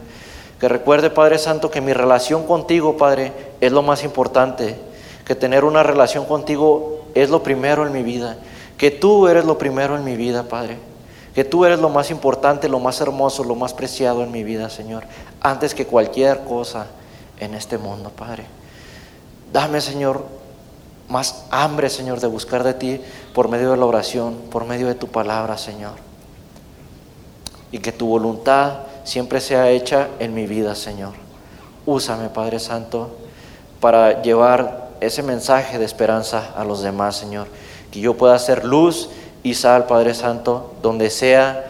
[0.59, 4.75] Que recuerde, Padre Santo, que mi relación contigo, Padre, es lo más importante,
[5.25, 8.37] que tener una relación contigo es lo primero en mi vida,
[8.77, 10.77] que tú eres lo primero en mi vida, Padre.
[11.33, 14.69] Que tú eres lo más importante, lo más hermoso, lo más preciado en mi vida,
[14.69, 15.03] Señor,
[15.41, 16.87] antes que cualquier cosa
[17.39, 18.45] en este mundo, Padre.
[19.51, 20.23] Dame, Señor,
[21.07, 23.01] más hambre, Señor, de buscar de ti
[23.33, 25.93] por medio de la oración, por medio de tu palabra, Señor.
[27.71, 31.13] Y que tu voluntad siempre sea hecha en mi vida, Señor.
[31.85, 33.09] Úsame, Padre Santo,
[33.79, 37.47] para llevar ese mensaje de esperanza a los demás, Señor.
[37.91, 39.09] Que yo pueda ser luz
[39.41, 41.65] y sal, Padre Santo, donde sea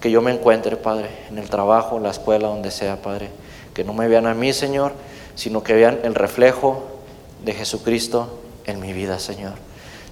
[0.00, 3.30] que yo me encuentre, Padre, en el trabajo, en la escuela, donde sea, Padre.
[3.72, 4.92] Que no me vean a mí, Señor,
[5.34, 6.82] sino que vean el reflejo
[7.44, 9.52] de Jesucristo en mi vida, Señor.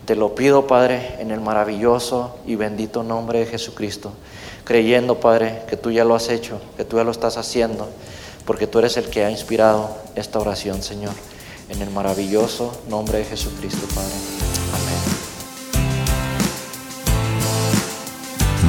[0.05, 4.13] Te lo pido, Padre, en el maravilloso y bendito nombre de Jesucristo,
[4.65, 7.89] creyendo, Padre, que tú ya lo has hecho, que tú ya lo estás haciendo,
[8.45, 11.15] porque tú eres el que ha inspirado esta oración, Señor.
[11.69, 14.13] En el maravilloso nombre de Jesucristo, Padre.
[14.75, 15.23] Amén.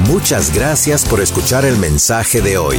[0.08, 2.78] Muchas gracias por escuchar el mensaje de hoy.